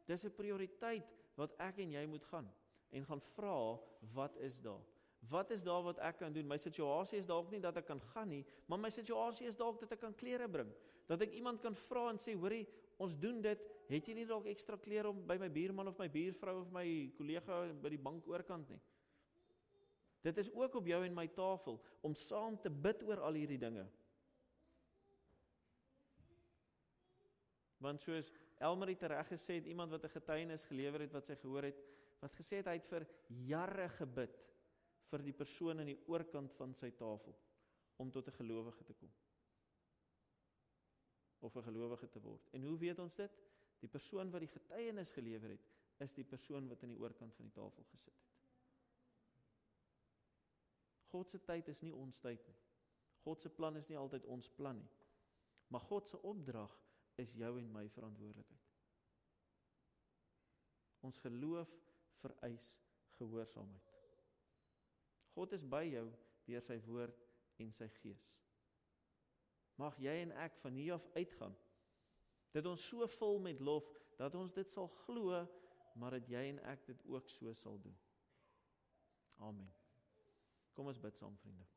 Dis 0.06 0.26
'n 0.26 0.36
prioriteit 0.36 1.08
wat 1.36 1.56
ek 1.60 1.80
en 1.80 1.92
jy 1.92 2.06
moet 2.06 2.24
gaan 2.24 2.52
en 2.92 3.06
gaan 3.06 3.22
vra 3.22 3.80
wat 4.14 4.36
is 4.38 4.62
daar? 4.62 4.84
Wat 5.30 5.52
is 5.52 5.64
daar 5.64 5.84
wat 5.84 6.00
ek 6.00 6.18
kan 6.18 6.34
doen? 6.34 6.48
My 6.48 6.58
situasie 6.58 7.18
is 7.18 7.26
dalk 7.26 7.50
nie 7.52 7.60
dat 7.60 7.78
ek 7.78 7.86
kan 7.86 8.02
gaan 8.14 8.30
nie, 8.30 8.46
maar 8.68 8.80
my 8.80 8.90
situasie 8.90 9.48
is 9.48 9.56
dalk 9.56 9.80
dat 9.80 9.92
ek 9.92 10.00
kan 10.00 10.16
klere 10.16 10.48
bring. 10.48 10.74
Dat 11.08 11.22
ek 11.22 11.34
iemand 11.34 11.62
kan 11.62 11.76
vra 11.76 12.10
en 12.10 12.18
sê, 12.18 12.36
"Hoerie, 12.36 12.68
ons 12.98 13.18
doen 13.20 13.42
dit. 13.42 13.62
Het 13.90 14.08
jy 14.08 14.14
nie 14.14 14.26
dalk 14.26 14.46
ekstra 14.50 14.78
klere 14.82 15.10
om 15.10 15.20
by 15.28 15.38
my 15.38 15.50
buurman 15.50 15.88
of 15.88 16.00
my 16.00 16.08
buurvrou 16.10 16.62
of 16.62 16.72
my 16.74 16.86
kollega 17.18 17.74
by 17.82 17.90
die 17.90 18.02
bank 18.02 18.28
oorkant 18.28 18.70
nie?" 18.70 18.82
Dit 20.26 20.38
is 20.38 20.50
ook 20.54 20.76
op 20.76 20.88
jou 20.90 21.04
en 21.06 21.14
my 21.14 21.28
tafel 21.28 21.78
om 22.02 22.16
saam 22.16 22.58
te 22.62 22.70
bid 22.70 23.04
oor 23.04 23.22
al 23.28 23.38
hierdie 23.38 23.60
dinge. 23.62 23.86
Want 27.78 28.02
soos 28.02 28.32
Elmer 28.58 28.88
het 28.88 29.04
reg 29.12 29.28
gesê 29.28 29.60
het 29.60 29.68
iemand 29.68 29.92
wat 29.92 30.04
'n 30.04 30.16
getuienis 30.16 30.66
gelewer 30.66 31.02
het 31.02 31.12
wat 31.12 31.26
sy 31.26 31.36
gehoor 31.36 31.64
het, 31.64 31.78
wat 32.20 32.34
gesê 32.34 32.58
het 32.58 32.66
hy 32.66 32.74
het 32.80 32.88
vir 32.88 33.08
jare 33.28 33.90
gebid 33.90 34.38
vir 35.12 35.22
die 35.22 35.34
persoon 35.34 35.80
aan 35.80 35.92
die 35.92 36.02
oorkant 36.08 36.54
van 36.54 36.74
sy 36.74 36.90
tafel 36.92 37.36
om 37.98 38.12
tot 38.12 38.28
'n 38.28 38.38
gelowige 38.40 38.84
te 38.84 38.94
kom. 38.94 39.12
Of 41.40 41.56
'n 41.56 41.64
gelowige 41.64 42.10
te 42.10 42.22
word. 42.22 42.50
En 42.52 42.64
hoe 42.64 42.78
weet 42.78 43.00
ons 43.00 43.16
dit? 43.16 43.32
Die 43.80 43.90
persoon 43.90 44.32
wat 44.32 44.40
die 44.40 44.50
getuienis 44.50 45.12
gelewer 45.12 45.50
het, 45.50 45.68
is 45.98 46.14
die 46.14 46.24
persoon 46.24 46.68
wat 46.68 46.84
aan 46.84 46.90
die 46.90 47.00
oorkant 47.00 47.36
van 47.36 47.46
die 47.46 47.54
tafel 47.54 47.84
gesit 47.84 48.14
het. 48.14 48.36
God 51.06 51.30
se 51.30 51.40
tyd 51.44 51.68
is 51.68 51.82
nie 51.82 51.94
ons 51.94 52.20
tyd 52.20 52.48
nie. 52.48 52.58
God 53.24 53.42
se 53.42 53.50
plan 53.50 53.76
is 53.76 53.88
nie 53.88 53.98
altyd 53.98 54.26
ons 54.26 54.50
plan 54.50 54.78
nie. 54.78 54.92
Maar 55.68 55.82
God 55.82 56.08
se 56.08 56.22
opdrag 56.22 56.74
is 57.16 57.34
jou 57.34 57.60
en 57.60 57.72
my 57.72 57.90
verantwoordelikheid. 57.90 58.72
Ons 61.00 61.18
geloof 61.18 61.72
vereis 62.20 62.68
gehoorsaamheid. 63.18 63.92
God 65.36 65.54
is 65.54 65.64
by 65.64 65.84
jou 65.88 66.06
deur 66.46 66.64
sy 66.64 66.78
woord 66.88 67.24
en 67.64 67.72
sy 67.76 67.88
gees. 68.02 68.34
Mag 69.76 69.98
jy 70.00 70.14
en 70.24 70.32
ek 70.40 70.56
van 70.62 70.76
hier 70.80 70.96
af 70.96 71.06
uitgaan 71.16 71.56
dat 72.56 72.68
ons 72.70 72.84
so 72.88 73.08
vol 73.18 73.42
met 73.44 73.60
lof 73.60 73.88
dat 74.16 74.36
ons 74.40 74.54
dit 74.56 74.72
sal 74.72 74.88
glo, 75.04 75.42
maar 76.00 76.16
dat 76.16 76.30
jy 76.32 76.46
en 76.54 76.62
ek 76.72 76.86
dit 76.88 77.02
ook 77.12 77.28
so 77.30 77.52
sal 77.54 77.76
doen. 77.84 77.98
Amen. 79.44 79.68
Kom 80.76 80.88
ons 80.88 81.00
bid 81.00 81.18
saam, 81.20 81.36
vriende. 81.40 81.68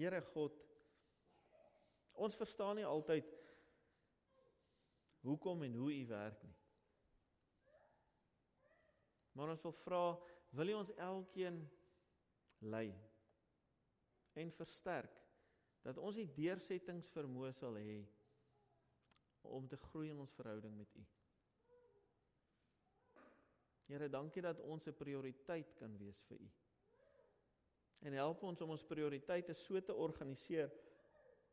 Here 0.00 0.22
God, 0.32 0.56
ons 2.16 2.36
verstaan 2.40 2.78
nie 2.80 2.88
altyd 2.88 3.28
hoekom 5.28 5.66
en 5.66 5.76
hoe 5.76 5.90
U 5.92 6.06
werk 6.08 6.40
nie. 6.46 6.56
Maar 9.36 9.52
ons 9.52 9.64
wil 9.64 9.76
vra, 9.84 10.04
wil 10.50 10.68
U 10.68 10.74
ons 10.80 10.92
elkeen 10.96 11.60
lei 12.58 12.90
en 14.40 14.52
versterk 14.52 15.16
dat 15.84 15.98
ons 15.98 16.18
die 16.18 16.28
deursettingsvermoë 16.36 17.52
sal 17.56 17.78
hê 17.80 18.00
om 19.48 19.68
te 19.68 19.78
groei 19.88 20.10
in 20.12 20.20
ons 20.20 20.34
verhouding 20.36 20.74
met 20.76 20.96
U. 21.00 21.04
Here, 23.90 24.08
dankie 24.08 24.42
dat 24.42 24.60
ons 24.60 24.86
'n 24.86 24.94
prioriteit 24.94 25.72
kan 25.74 25.96
wees 25.98 26.20
vir 26.28 26.38
U. 26.38 26.50
En 28.00 28.12
help 28.12 28.42
ons 28.42 28.60
om 28.60 28.70
ons 28.70 28.84
prioriteite 28.84 29.54
so 29.54 29.80
te 29.80 29.94
organiseer 29.94 30.70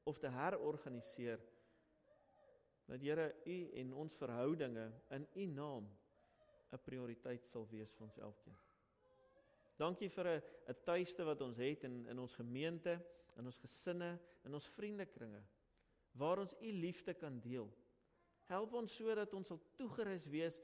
of 0.04 0.20
te 0.20 0.28
herorganiseer 0.28 1.42
dat 2.86 3.02
Here 3.02 3.36
U 3.46 3.58
en 3.74 3.94
ons 3.94 4.16
verhoudinge 4.16 4.92
in 5.10 5.28
U 5.36 5.46
naam 5.46 5.90
'n 6.72 6.84
prioriteit 6.84 7.48
sal 7.48 7.68
wees 7.68 7.94
vir 7.94 8.06
ons 8.06 8.18
elkeen. 8.18 8.67
Dankie 9.78 10.10
vir 10.10 10.28
'n 10.28 10.42
'n 10.68 10.84
tuiste 10.84 11.24
wat 11.24 11.42
ons 11.42 11.58
het 11.58 11.84
in 11.84 12.08
in 12.08 12.20
ons 12.20 12.34
gemeente, 12.34 13.00
in 13.38 13.46
ons 13.46 13.58
gesinne, 13.58 14.20
in 14.44 14.54
ons 14.54 14.68
vriendekringe 14.68 15.44
waar 16.18 16.40
ons 16.40 16.56
U 16.62 16.72
liefde 16.72 17.14
kan 17.14 17.40
deel. 17.40 17.70
Help 18.44 18.74
ons 18.74 18.96
sodat 18.96 19.34
ons 19.34 19.48
sal 19.48 19.60
toegerus 19.76 20.26
wees 20.26 20.62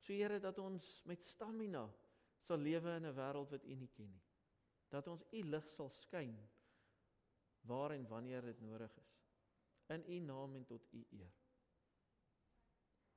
So 0.00 0.12
Here 0.16 0.40
dat 0.40 0.58
ons 0.58 1.02
met 1.08 1.22
stamina 1.22 1.84
sal 2.40 2.58
lewe 2.64 2.96
in 2.96 3.06
'n 3.06 3.16
wêreld 3.16 3.50
wat 3.52 3.64
U 3.64 3.74
nie 3.74 3.90
ken 3.92 4.10
nie. 4.10 4.22
Dat 4.88 5.06
ons 5.06 5.24
U 5.32 5.42
lig 5.42 5.68
sal 5.68 5.90
skyn 5.90 6.36
waar 7.68 7.92
en 7.92 8.06
wanneer 8.08 8.42
dit 8.42 8.60
nodig 8.60 8.96
is. 8.96 9.12
In 9.88 10.04
U 10.08 10.18
naam 10.18 10.56
en 10.56 10.64
tot 10.64 10.86
U 10.92 11.04
eer. 11.10 11.34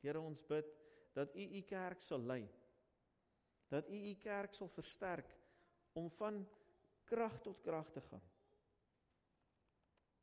Here 0.01 0.19
ons 0.19 0.43
bid 0.43 0.67
dat 1.13 1.35
U 1.35 1.39
U 1.39 1.61
kerk 1.61 2.01
sal 2.01 2.19
lei. 2.19 2.49
Dat 3.67 3.89
U 3.89 3.97
U 4.09 4.13
kerk 4.15 4.53
sal 4.53 4.67
versterk 4.67 5.29
om 5.93 6.09
van 6.09 6.43
krag 7.03 7.39
tot 7.41 7.61
krag 7.61 7.91
te 7.91 8.01
gaan. 8.01 8.23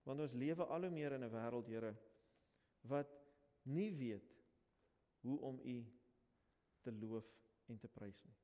Want 0.03 0.21
ons 0.21 0.33
lewe 0.33 0.65
al 0.65 0.87
hoe 0.87 0.91
meer 0.91 1.13
in 1.13 1.25
'n 1.25 1.31
wêreld, 1.31 1.67
Here, 1.67 1.97
wat 2.81 3.11
nie 3.63 3.93
weet 3.97 4.37
hoe 5.21 5.39
om 5.41 5.61
U 5.61 5.85
te 6.81 6.93
loof 6.93 7.27
en 7.67 7.79
te 7.79 7.89
prys 7.89 8.25
nie. 8.25 8.37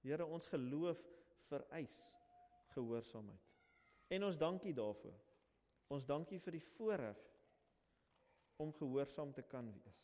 Here, 0.00 0.26
ons 0.26 0.46
geloof 0.46 0.98
vereis 1.46 2.12
gehoorsaamheid. 2.74 3.52
En 4.08 4.24
ons 4.24 4.38
dankie 4.38 4.74
daarvoor. 4.74 5.18
Ons 5.92 6.06
dankie 6.06 6.40
vir 6.40 6.52
die 6.52 6.66
voorreg 6.74 7.18
om 8.56 8.72
gehoorsaam 8.72 9.32
te 9.32 9.42
kan 9.42 9.72
wees. 9.72 10.02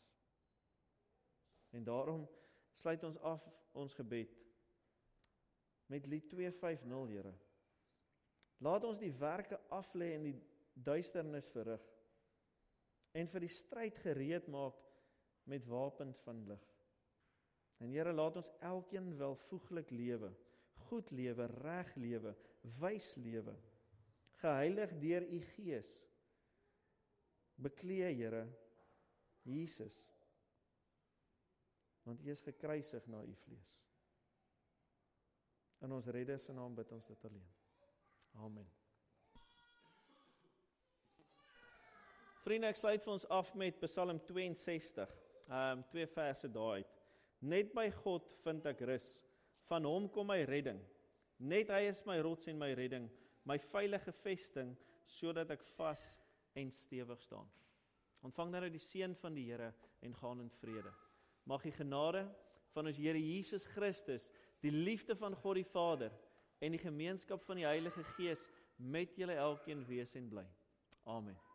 En 1.69 1.83
daarom 1.83 2.27
sluit 2.79 3.03
ons 3.03 3.17
af 3.27 3.43
ons 3.77 3.93
gebed 3.97 4.35
met 5.89 6.05
lied 6.05 6.27
250, 6.29 7.09
Here. 7.09 7.33
Laat 8.61 8.83
ons 8.85 8.99
die 9.01 9.13
werke 9.17 9.57
af 9.73 9.89
lê 9.97 10.11
en 10.13 10.27
die 10.27 10.35
duisternis 10.73 11.47
verrig 11.49 11.85
en 13.17 13.29
vir 13.31 13.41
die 13.41 13.49
stryd 13.51 13.97
gereed 14.03 14.45
maak 14.53 14.77
met 15.49 15.65
wapens 15.65 16.19
van 16.27 16.43
lig. 16.45 16.67
En 17.81 17.89
Here, 17.89 18.13
laat 18.13 18.37
ons 18.37 18.51
elkeen 18.61 19.15
welvoeglik 19.17 19.89
lewe, 19.95 20.29
goed 20.89 21.09
lewe, 21.15 21.47
reg 21.63 21.89
lewe, 21.97 22.35
wys 22.77 23.15
lewe, 23.17 23.55
geheilig 24.43 24.93
deur 25.01 25.25
u 25.25 25.41
Gees. 25.55 25.89
Beklee, 27.59 28.13
Here, 28.13 28.45
Jesus 29.47 30.03
want 32.09 32.25
U 32.25 32.31
is 32.33 32.41
gekruisig 32.41 33.05
na 33.07 33.21
U 33.21 33.35
vlees. 33.45 33.77
In 35.85 35.93
ons 35.95 36.09
Redder 36.11 36.39
se 36.41 36.53
naam 36.53 36.75
bid 36.75 36.91
ons 36.91 37.07
dit 37.07 37.25
alleen. 37.29 37.49
Amen. 38.43 38.67
Vriende, 42.43 42.69
ek 42.71 42.79
sluit 42.79 43.03
vir 43.03 43.13
ons 43.13 43.27
af 43.35 43.51
met 43.59 43.77
Psalm 43.85 44.19
62. 44.25 45.11
Ehm 45.49 45.79
um, 45.79 45.83
twee 45.91 46.07
verse 46.09 46.49
daai 46.53 46.81
uit. 46.81 46.95
Net 47.39 47.73
by 47.73 47.87
God 48.01 48.31
vind 48.43 48.65
ek 48.69 48.81
rus. 48.89 49.07
Van 49.69 49.85
hom 49.85 50.07
kom 50.11 50.27
my 50.29 50.41
redding. 50.49 50.79
Net 51.39 51.71
hy 51.71 51.85
is 51.87 52.01
my 52.07 52.17
rots 52.25 52.49
en 52.51 52.57
my 52.59 52.73
redding, 52.75 53.05
my 53.47 53.55
veilige 53.71 54.11
vesting 54.23 54.73
sodat 55.09 55.53
ek 55.55 55.63
vas 55.77 56.03
en 56.59 56.71
stewig 56.73 57.21
staan. 57.23 57.47
Ontvang 58.25 58.51
nou 58.51 58.69
die 58.69 58.81
seën 58.83 59.15
van 59.21 59.37
die 59.37 59.45
Here 59.47 59.71
en 60.03 60.17
gaan 60.19 60.43
in 60.43 60.51
vrede. 60.59 60.91
Mag 61.49 61.65
die 61.65 61.73
genade 61.73 62.27
van 62.75 62.85
ons 62.85 62.99
Here 63.01 63.17
Jesus 63.17 63.65
Christus, 63.73 64.29
die 64.61 64.73
liefde 64.73 65.15
van 65.17 65.33
God 65.41 65.57
die 65.57 65.65
Vader 65.65 66.13
en 66.61 66.75
die 66.75 66.81
gemeenskap 66.81 67.41
van 67.47 67.57
die 67.57 67.65
Heilige 67.65 68.05
Gees 68.13 68.45
met 68.77 69.17
julle 69.17 69.39
elkeen 69.39 69.81
wees 69.89 70.13
en 70.19 70.29
bly. 70.29 70.45
Amen. 71.09 71.48